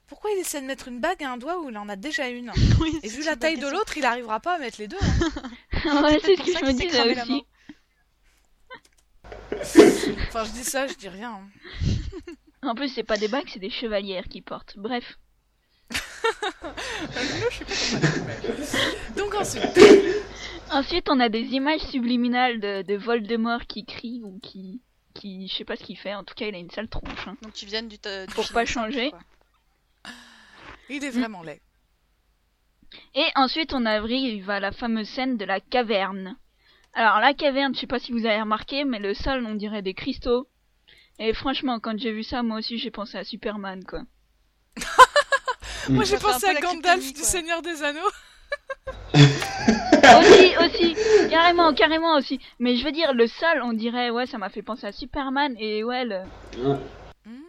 [0.07, 2.27] Pourquoi il essaie de mettre une bague à un doigt où il en a déjà
[2.29, 2.51] une?
[2.79, 4.97] Oui, Et vu la taille de l'autre, il arrivera pas à mettre les deux.
[5.01, 5.29] hein.
[6.03, 7.33] ouais, c'est ce que ça je me qu'il s'est disais cramé la main.
[7.35, 7.45] aussi.
[10.29, 11.31] Enfin, je dis ça, je dis rien.
[11.31, 12.31] hein.
[12.63, 14.77] En plus, c'est pas des bagues, c'est des chevalières qui portent.
[14.77, 15.17] Bref.
[19.17, 19.79] Donc ensuite,
[20.71, 24.81] Ensuite, on a des images subliminales de, de Voldemort qui crie ou qui,
[25.13, 26.15] qui, je sais pas ce qu'il fait.
[26.15, 27.27] En tout cas, il a une sale tronche.
[27.27, 27.35] hein.
[27.41, 29.11] Donc, qui viennent du, ta- du Pour pas changer.
[29.11, 29.19] quoi.
[30.89, 31.61] il est vraiment laid.
[33.15, 36.37] Et ensuite, on arrive à la fameuse scène de la caverne.
[36.93, 39.81] Alors, la caverne, je sais pas si vous avez remarqué, mais le sol, on dirait
[39.81, 40.47] des cristaux.
[41.19, 44.01] Et franchement, quand j'ai vu ça, moi aussi, j'ai pensé à Superman, quoi.
[45.89, 47.19] Moi, j'ai pensé à Gandalf du.
[47.19, 47.99] Seigneur des Anneaux.
[49.15, 50.95] aussi, aussi,
[51.29, 52.39] carrément, carrément aussi.
[52.59, 55.55] Mais je veux dire, le sol, on dirait, ouais, ça m'a fait penser à Superman.
[55.59, 56.19] Et ouais, le...
[56.57, 56.77] Ouais.
[57.25, 57.41] Hmm.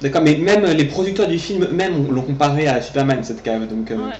[0.00, 3.90] D'accord, mais même les producteurs du film même l'ont comparé à Superman cette cave, donc
[3.90, 4.14] euh, Ouais.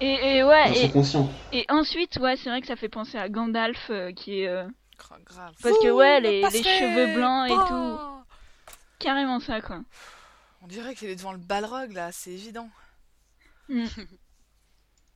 [0.00, 1.30] Et, et ouais, ils sont et, conscients.
[1.52, 4.62] et ensuite, ouais, c'est vrai que ça fait penser à Gandalf, euh, qui est euh,
[5.24, 5.54] Grave.
[5.62, 7.66] Parce que, ouais, les- les cheveux blancs et pas.
[7.68, 7.98] tout.
[8.98, 9.80] carrément ça, quoi.
[10.62, 12.68] On dirait qu'il est devant le Balrog là, c'est évident.
[13.68, 13.84] Mm.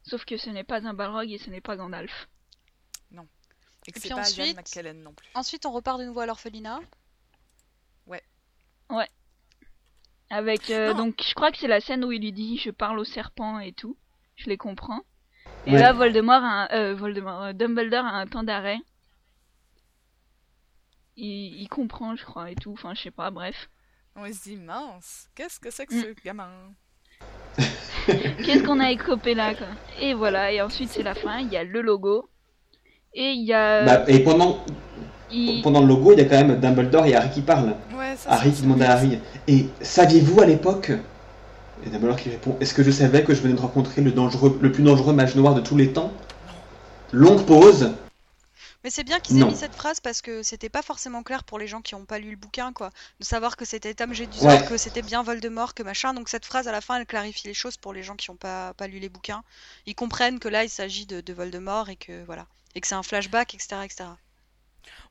[0.04, 2.28] Sauf que ce n'est pas un Balrog et ce n'est pas Gandalf.
[3.84, 5.28] Et que Et c'est puis pas Ian ensuite- McKellen non plus.
[5.34, 6.78] Ensuite, on repart de nouveau à l'orphelinat.
[10.30, 11.06] Avec, euh, Non.
[11.06, 13.58] donc, je crois que c'est la scène où il lui dit je parle au serpent
[13.58, 13.96] et tout.
[14.36, 15.00] Je les comprends.
[15.66, 15.78] Et Ouais.
[15.78, 18.78] là, Voldemort, a un, euh, Voldemort, euh, Dumbledore a un temps d'arrêt.
[21.16, 22.72] Il, il comprend, je crois, et tout.
[22.72, 23.68] Enfin, je sais pas, bref.
[24.16, 26.00] On se dit mince, qu'est-ce que c'est que Mm.
[26.02, 26.50] ce gamin
[28.06, 29.66] Qu'est-ce qu'on a écopé là, quoi.
[30.00, 32.28] Et voilà, et ensuite c'est la fin, il y a le logo.
[33.14, 33.84] Et il y a...
[33.84, 34.64] Bah, et pendant,
[35.30, 37.74] il- pendant le logo, il y a quand même Dumbledore et Harry qui parlent.
[37.96, 40.90] Ouais, ça Harry qui demande à Harry Et saviez-vous à l'époque
[41.86, 44.58] Et Dumbledore qui répond Est-ce que je savais que je venais de rencontrer le, dangereux,
[44.60, 46.12] le plus dangereux mage noir de tous les temps?
[47.12, 47.92] Longue pause.
[48.84, 49.48] Mais c'est bien qu'ils aient Non.
[49.50, 52.18] mis cette phrase parce que c'était pas forcément clair pour les gens qui n'ont pas
[52.18, 52.90] lu le bouquin, quoi.
[53.20, 54.66] De savoir que c'était Tom Jedusor, Ouais.
[54.66, 56.14] que c'était bien Voldemort, que machin.
[56.14, 58.36] Donc cette phrase à la fin, elle clarifie les choses pour les gens qui n'ont
[58.36, 59.44] pas, pas lu les bouquins.
[59.86, 62.46] Ils comprennent que là, il s'agit de, de Voldemort et que voilà.
[62.74, 63.82] Et que c'est un flashback, etc.
[63.84, 64.04] etc.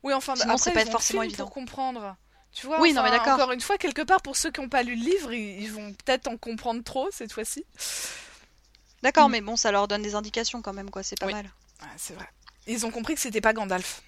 [0.02, 1.44] Oui, enfin, Sinon, après, c'est pas ils forcément évident.
[1.44, 2.16] pour comprendre.
[2.52, 3.34] Tu vois, Oui, non, mais d'accord.
[3.34, 5.72] Encore une fois, quelque part, pour ceux qui n'ont pas lu le livre, ils, ils
[5.72, 7.64] vont peut-être en comprendre trop cette fois-ci.
[9.02, 9.32] D'accord, Mm.
[9.32, 11.02] mais bon, ça leur donne des indications quand même, quoi.
[11.02, 11.32] C'est pas Oui.
[11.32, 11.46] mal.
[11.80, 12.26] Ouais, c'est vrai.
[12.66, 14.02] Ils ont compris que c'était pas Gandalf.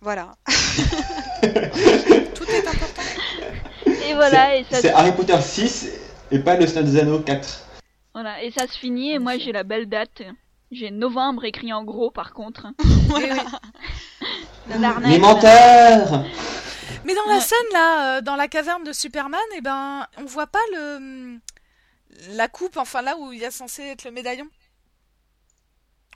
[0.00, 0.32] Voilà.
[1.42, 3.02] Tout est important.
[4.06, 5.90] Et voilà, et ça, C'est Harry Potter 6
[6.30, 7.64] et pas le Seigneur des Anneaux 4.
[8.14, 10.22] voilà, et ça se finit, et moi j'ai la belle date.
[10.70, 12.66] J'ai novembre écrit en gros par contre.
[13.14, 14.28] Oui, oui.
[14.80, 16.24] L'arnaque, Les menteurs
[17.04, 20.48] Mais dans la scène là, euh, dans la caverne de Superman, eh ben, on voit
[20.48, 21.38] pas le
[22.30, 24.48] la coupe, enfin là où il y a censé être le médaillon.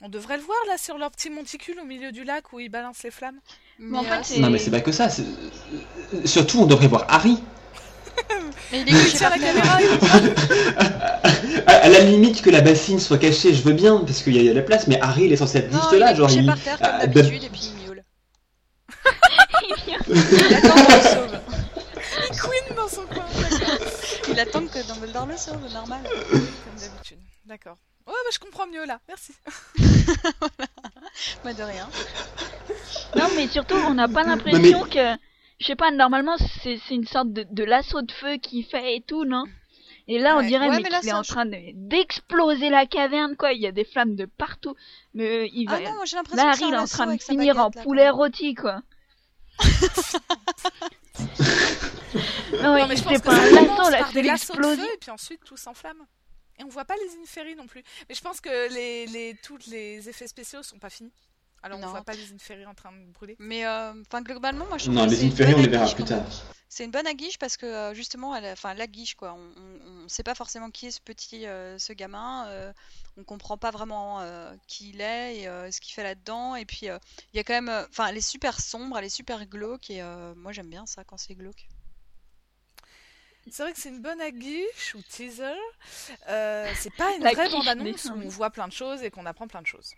[0.03, 2.69] On devrait le voir là sur leur petit monticule au milieu du lac où ils
[2.69, 3.39] balancent les flammes.
[3.77, 5.09] Mais en Mais, fait, euh, Non mais c'est pas que ça.
[5.09, 5.23] c'est-
[6.25, 7.37] Surtout on devrait voir Harry.
[8.71, 9.77] mais il est tient par la caméra.
[11.67, 14.51] À, la limite que la bassine soit cachée, je veux bien parce qu'il y, a-
[14.51, 16.27] a la place, mais Harry il est censé être Non, juste il là, est genre
[16.27, 16.45] couché il.
[16.47, 18.03] par terre comme ah, d'habitude et puis il miaule.
[20.09, 21.39] Il attend qu'on le sauve.
[22.41, 23.25] Queen dans son coin.
[24.29, 26.01] Il attend que Dumbledore le sauve, normal.
[26.31, 26.41] Comme
[26.79, 27.19] d'habitude.
[27.45, 27.77] D'accord.
[28.07, 28.99] Ouais, bah, je comprends mieux là.
[29.07, 29.33] Merci.
[31.43, 31.87] Bah de rien.
[33.17, 35.15] Non, mais surtout, on n'a pas l'impression que.
[35.59, 38.95] Je sais pas, normalement, c'est c'est une sorte de, de lasso de feu qui fait
[38.95, 39.43] et tout, non?
[40.07, 40.47] Et là, on Ouais.
[40.47, 43.35] dirait Ouais, mais mais là, qu'il est c'est en un train de- d'exploser la caverne,
[43.35, 43.51] quoi.
[43.53, 44.75] Il y a des flammes de partout.
[45.13, 45.77] Mais il va.
[45.77, 47.09] Ah non, moi j'ai l'impression là, que c'est il un est en lasso train de
[47.11, 48.81] avec sa finir en baguette, là, poulet rôti, quoi.
[52.63, 54.83] non, Non, mais je pense que pas un lasso, là, c'est des lassos de l'explosion.
[54.85, 56.05] feu et puis ensuite tout s'enflamme.
[56.61, 57.83] Et on voit pas les inféries non plus.
[58.07, 61.11] Mais je pense que les, les, tous les effets spéciaux sont pas finis.
[61.63, 61.89] Alors on Non.
[61.89, 63.35] voit pas les inféries en train de brûler.
[63.39, 65.65] Mais euh, enfin globalement, moi je trouve Non, que les c'est une inféries, on bonne
[65.65, 66.23] les verra aguiche, plus tard.
[66.69, 69.33] C'est une bonne aguiche parce que euh, justement, elle, enfin la guiche quoi.
[69.33, 72.47] On, on, on sait pas forcément qui est ce petit, euh, ce gamin.
[72.47, 72.71] euh,
[73.17, 76.55] on comprend pas vraiment euh, qui il est et euh, ce qu'il fait là-dedans.
[76.55, 76.97] Et puis euh,
[77.33, 80.01] il y a quand même, enfin elle est super sombre, elle est super glauque et
[80.01, 81.67] euh, moi j'aime bien ça quand c'est glauque.
[83.49, 85.43] C'est vrai que c'est une bonne aguiche ou teaser.
[86.29, 89.47] Euh, c'est pas une vraie bande-annonce où on voit plein de choses et qu'on apprend
[89.47, 89.93] plein de choses.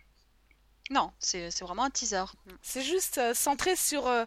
[0.89, 2.23] Non, c'est c'est vraiment un teaser.
[2.61, 4.25] C'est juste euh, centré sur euh,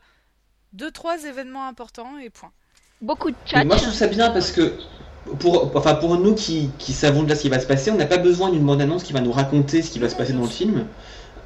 [0.73, 2.53] deux trois événements importants et point.
[3.01, 3.65] Beaucoup de Mais chat.
[3.65, 4.79] moi je trouve ça bien parce que
[5.39, 8.07] pour, enfin, pour nous qui, qui savons déjà ce qui va se passer, on n'a
[8.07, 10.49] pas besoin d'une bande-annonce qui va nous raconter ce qui va se passer dans le
[10.49, 10.87] film,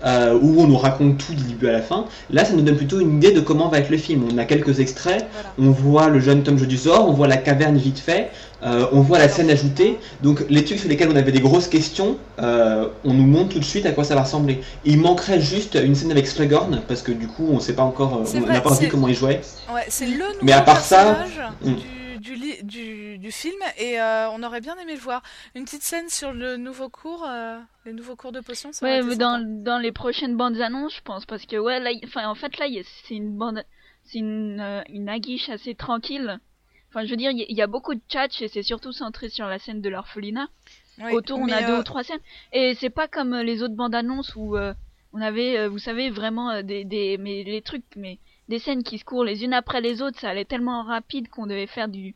[0.05, 2.07] euh, où on nous raconte tout du début à la fin.
[2.31, 4.25] Là ça nous donne plutôt une idée de comment va être le film.
[4.33, 5.49] On a quelques extraits, Voilà.
[5.59, 8.31] on voit le jeune Tom Jedusor, on voit la caverne vite fait,
[8.63, 9.99] euh, on voit la scène ajoutée.
[10.23, 13.59] Donc les trucs sur lesquels on avait des grosses questions, euh, on nous montre tout
[13.59, 14.61] de suite à quoi ça va ressembler.
[14.85, 18.23] Il manquerait juste une scène avec Slughorn, parce que du coup on sait pas encore,
[18.35, 19.41] on n'a pas vu comment il jouait.
[19.73, 21.19] Ouais, c'est le Mais à part ça,
[21.63, 21.73] du,
[22.21, 25.23] du, li- du, du film et euh, on aurait bien aimé le voir.
[25.55, 28.73] Une petite scène sur le nouveau cours, euh, les nouveaux cours de potions.
[28.73, 32.29] Ça Ouais, dans, dans les prochaines bandes annonces, je pense, parce que ouais, là, enfin,
[32.29, 32.67] en fait, là,
[33.07, 33.65] c'est une bande,
[34.05, 36.39] c'est une, euh, une aguiche assez tranquille.
[36.91, 38.63] Enfin, je veux dire, il y, a- il y a beaucoup de tchatch et c'est
[38.63, 40.49] surtout centré sur la scène de l'orphelinat.
[41.15, 42.21] Autour, on a deux euh, ou trois scènes.
[42.53, 44.57] Et c'est pas comme les autres bandes annonces où
[45.13, 48.19] on avait, vous savez, vraiment des, des, mais les trucs, mais
[48.51, 50.21] des scènes qui se courent les unes après les autres.
[50.21, 52.15] Ça allait tellement rapide qu'on devait faire du,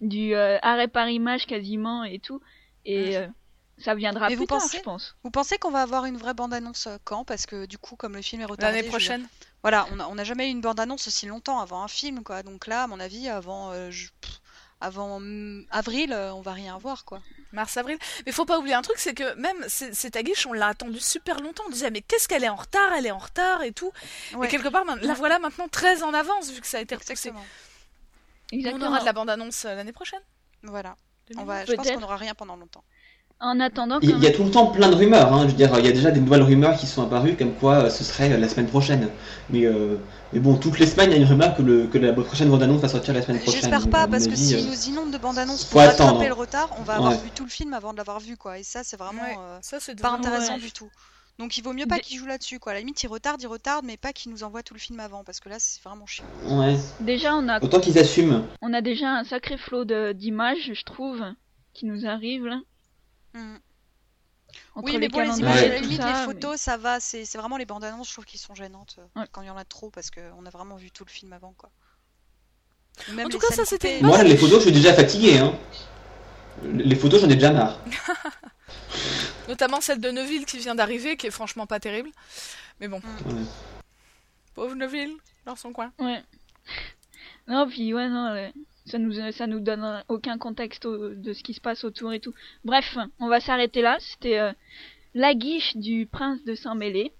[0.00, 2.42] du euh, arrêt par image quasiment et tout.
[2.84, 3.26] Et euh,
[3.78, 5.16] ça viendra Mais plus vous tard, pensez je pense.
[5.24, 7.24] Vous pensez qu'on va avoir une vraie bande-annonce euh, quand?
[7.24, 9.26] Parce que du coup, comme le film est retardé, L'année prochaine.
[9.62, 12.42] Voilà, on n'a on a jamais eu une bande-annonce aussi longtemps avant un film, quoi.
[12.42, 14.40] Donc là, à mon avis, avant, euh, je- pff,
[14.82, 17.22] avant mm, avril, euh, on va rien voir, quoi.
[17.52, 17.98] Mars, avril.
[18.26, 21.40] Mais faut pas oublier un truc, c'est que même cette aguiche, on l'a attendue super
[21.40, 21.64] longtemps.
[21.66, 23.92] On disait, mais qu'est-ce qu'elle est en retard Elle est en retard et tout.
[24.34, 26.80] Ouais, Et quelque part, man- la voilà maintenant très en avance vu que ça a
[26.80, 27.32] été repoussé.
[28.52, 28.86] exactement.
[28.86, 30.20] On aura de la bande-annonce euh, l'année prochaine.
[30.62, 30.96] Voilà.
[31.36, 31.44] On 2020.
[31.44, 32.84] va, je pense qu'on n'aura rien pendant longtemps.
[33.40, 35.42] En attendant, Il y a tout le temps plein de rumeurs, hein.
[35.42, 37.74] je veux dire, il y a déjà des nouvelles rumeurs qui sont apparues comme quoi
[37.84, 39.08] euh, ce serait euh, la semaine prochaine.
[39.50, 39.96] Mais, euh,
[40.32, 42.48] mais bon, toutes les semaines, il y a une rumeur que, le, que la prochaine
[42.50, 43.60] bande-annonce va sortir la semaine prochaine.
[43.60, 46.24] J'espère pas, parce que s'ils euh, nous inondent de bandes-annonces pour rattraper attendre.
[46.24, 47.18] le retard, on va avoir Ouais.
[47.18, 48.58] vu tout le film avant de l'avoir vu, quoi.
[48.58, 50.60] Et ça, c'est vraiment Ouais, euh, ça c'est pas intéressant Ouais.
[50.60, 50.88] du tout.
[51.38, 52.70] Donc il vaut mieux pas qu'ils jouent là-dessus, quoi.
[52.72, 55.00] À la limite, ils retardent, ils retardent, mais pas qu'ils nous envoient tout le film
[55.00, 56.24] avant, parce que là, c'est vraiment chiant.
[56.46, 56.76] Ouais.
[57.00, 58.44] déjà on a Autant qu'ils assument.
[58.60, 61.20] on a déjà un sacré flot d'images, je trouve,
[61.72, 62.60] qui nous arrive là.
[63.34, 63.56] Mm.
[64.74, 65.80] Entre Oui, mais bon, les images, Ouais.
[65.80, 67.00] limite, ça, les mais- photos, ça va.
[67.00, 69.26] C'est c'est vraiment les bandes annonces, je trouve qu'ils sont gênantes euh, Ouais.
[69.32, 71.52] quand il y en a trop, parce qu'on a vraiment vu tout le film avant,
[71.56, 71.70] quoi.
[73.08, 75.38] Ou même En tout cas, ça, c'était Moi, les photos, je suis déjà fatigué.
[75.38, 75.54] Hein.
[76.64, 77.78] Les photos, j'en ai déjà marre.
[79.48, 82.10] Notamment celle de Neuville qui vient d'arriver, qui est franchement pas terrible.
[82.80, 82.98] Mais bon.
[83.26, 83.42] Ouais.
[84.54, 85.16] Pauvre Neuville,
[85.46, 85.92] dans son coin.
[85.98, 86.22] Ouais.
[87.48, 88.52] Non, puis ouais, non,
[88.86, 92.12] ça nous, ça nous donne euh, aucun contexte au- de ce qui se passe autour
[92.12, 92.34] et tout.
[92.64, 93.96] Bref, on va s'arrêter là.
[94.00, 94.52] C'était euh,
[95.14, 97.12] la guiche du prince de Saint-Mêlé,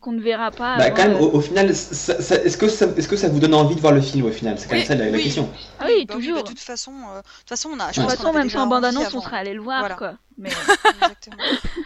[0.00, 0.76] qu'on ne verra pas.
[0.76, 3.38] Bah, avant, quand même, euh, au, au final, est-ce que, ça- est-ce que ça vous
[3.40, 4.58] donne envie de voir le film au final?
[4.58, 5.50] C'est quand même ça la, la question.
[5.80, 6.36] Ah oui, Bah toujours.
[6.36, 7.86] bah, de toute façon, euh, de toute façon, on a.
[7.92, 9.94] je de toute pense façon, même sans envie bande-annonce, on serait allé le voir, Voilà.
[9.94, 10.14] quoi.
[10.38, 10.50] Mais
[11.02, 11.36] Exactement.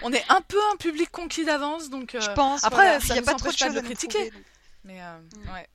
[0.03, 2.15] On est un peu un public conquis d'avance, donc.
[2.17, 2.65] euh, Je pense.
[2.65, 2.99] Après, voilà.
[3.05, 4.33] il y a nous pas trop de choses à critiquer.
[4.85, 5.55] Mais euh, Mm.
[5.55, 5.67] ouais.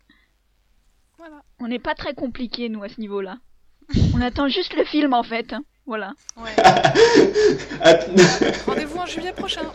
[1.17, 1.41] Voilà.
[1.59, 3.37] on n'est pas très compliqué, nous, à ce niveau-là.
[4.13, 5.53] on attend juste le film, en fait.
[5.53, 5.63] hein.
[5.85, 6.13] Voilà.
[6.37, 6.51] Ouais.
[8.65, 9.71] Rendez-vous en juillet prochain.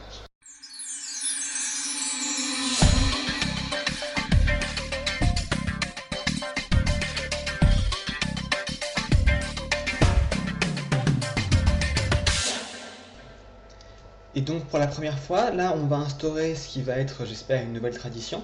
[14.34, 17.62] Et donc pour la première fois, là on va instaurer ce qui va être, j'espère,
[17.62, 18.42] une nouvelle tradition.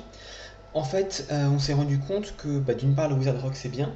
[0.76, 3.70] En fait, euh, on s'est rendu compte que bah, d'une part le Wizard Rock c'est
[3.70, 3.94] bien,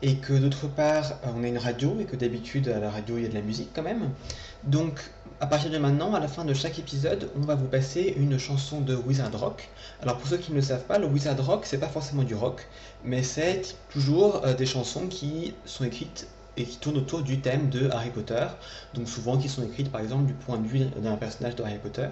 [0.00, 3.18] et que d'autre part euh, on a une radio, et que d'habitude à la radio
[3.18, 4.08] il y a de la musique quand même.
[4.64, 5.02] Donc
[5.42, 8.38] à partir de maintenant, à la fin de chaque épisode, on va vous passer une
[8.38, 9.68] chanson de Wizard Rock.
[10.00, 12.34] Alors pour ceux qui ne le savent pas, le Wizard Rock c'est pas forcément du
[12.34, 12.66] rock,
[13.04, 17.68] mais c'est toujours euh, des chansons qui sont écrites et qui tournent autour du thème
[17.68, 18.46] de Harry Potter,
[18.94, 21.78] donc souvent qui sont écrites par exemple du point de vue d'un personnage de Harry
[21.78, 22.08] Potter.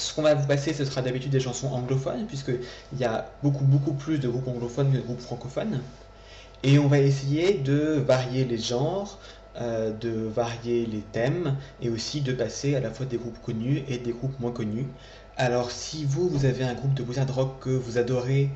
[0.00, 3.64] Ce qu'on va vous passer, ce sera d'habitude des chansons anglophones, puisqu'il y a beaucoup
[3.64, 5.82] beaucoup plus de groupes anglophones que de groupes francophones.
[6.62, 9.18] Et on va essayer de varier les genres,
[9.60, 13.82] euh, de varier les thèmes et aussi de passer à la fois des groupes connus
[13.88, 14.86] et des groupes moins connus.
[15.36, 18.50] Alors si vous, vous avez un groupe de wizard rock que vous adorez,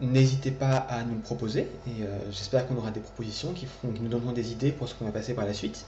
[0.00, 4.08] n'hésitez pas à nous le proposer et euh, j'espère qu'on aura des propositions qui nous
[4.08, 5.86] donneront des idées pour ce qu'on va passer par la suite.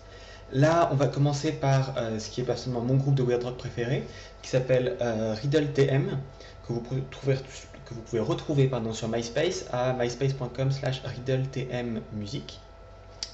[0.51, 3.59] Là, on va commencer par euh, ce qui est personnellement mon groupe de weird rock
[3.59, 4.07] préféré,
[4.43, 6.19] qui s'appelle euh, Riddle TM,
[6.67, 12.61] que vous pouvez, retrouver pardon, sur MySpace à myspace.com slash riddletmmusic,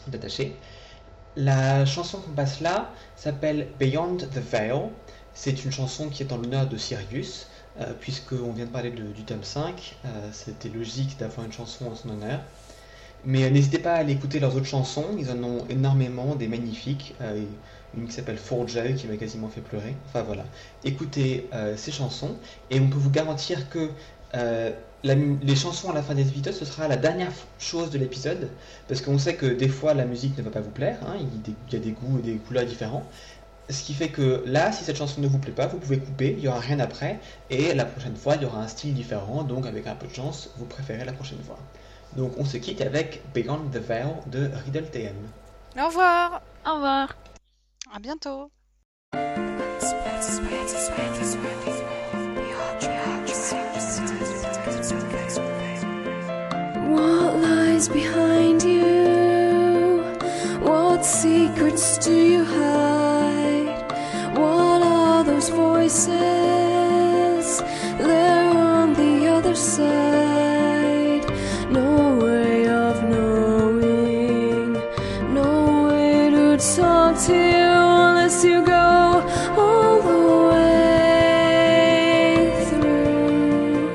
[0.08, 0.56] d'attaché.
[1.36, 4.72] La chanson qu'on passe là s'appelle Beyond the Veil.
[5.32, 7.48] C'est une chanson qui est en l'honneur de Sirius,
[7.80, 9.96] euh, puisqu'on vient de parler de- du tome 5.
[10.04, 12.40] euh, C'était logique d'avoir une chanson en son honneur.
[13.27, 16.49] Mais euh, n'hésitez pas à aller écouter leurs autres chansons, ils en ont énormément, des
[16.49, 17.14] magnifiques.
[17.20, 17.43] euh,
[17.97, 19.95] une qui s'appelle Forge qui m'a quasiment fait pleurer.
[20.09, 20.45] Enfin voilà.
[20.85, 22.35] Écoutez euh, ces chansons
[22.70, 23.91] et on peut vous garantir que
[25.05, 28.49] les chansons à la fin des épisodes, ce sera la dernière chose de l'épisode.
[28.89, 31.72] Parce qu'on sait que des fois la musique ne va pas vous plaire, hein, il
[31.72, 33.05] y a des goûts et des couleurs différents.
[33.70, 36.33] Ce qui fait que là, si cette chanson ne vous plaît pas, vous pouvez couper,
[36.37, 37.18] il n'y aura rien après,
[37.49, 40.12] et la prochaine fois, il y aura un style différent, donc avec un peu de
[40.12, 41.59] chance, vous préférez la prochaine fois.
[42.16, 45.16] Donc on se quitte avec Beyond the Veil de Riddle TM.
[45.76, 47.16] Au revoir Au revoir.
[47.92, 48.50] À bientôt.
[56.90, 60.02] What lies behind you?
[60.62, 63.82] What secrets do you hide?
[64.36, 66.12] What are those voices?
[67.98, 70.13] They're on the other side.
[78.25, 78.72] Unless you go
[79.59, 80.18] all the
[80.49, 81.45] way
[82.70, 83.89] through.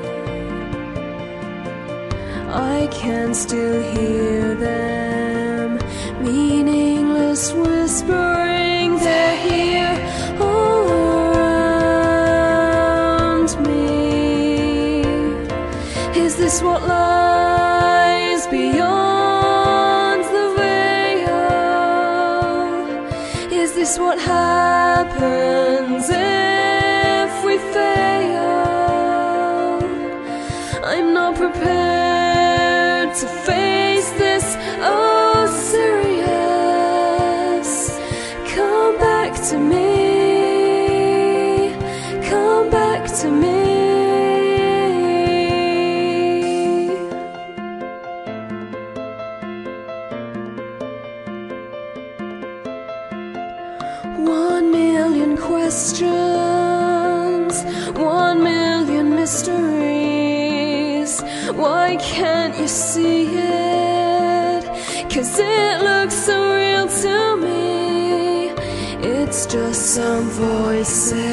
[2.48, 4.39] I can still hear
[70.80, 71.29] voices,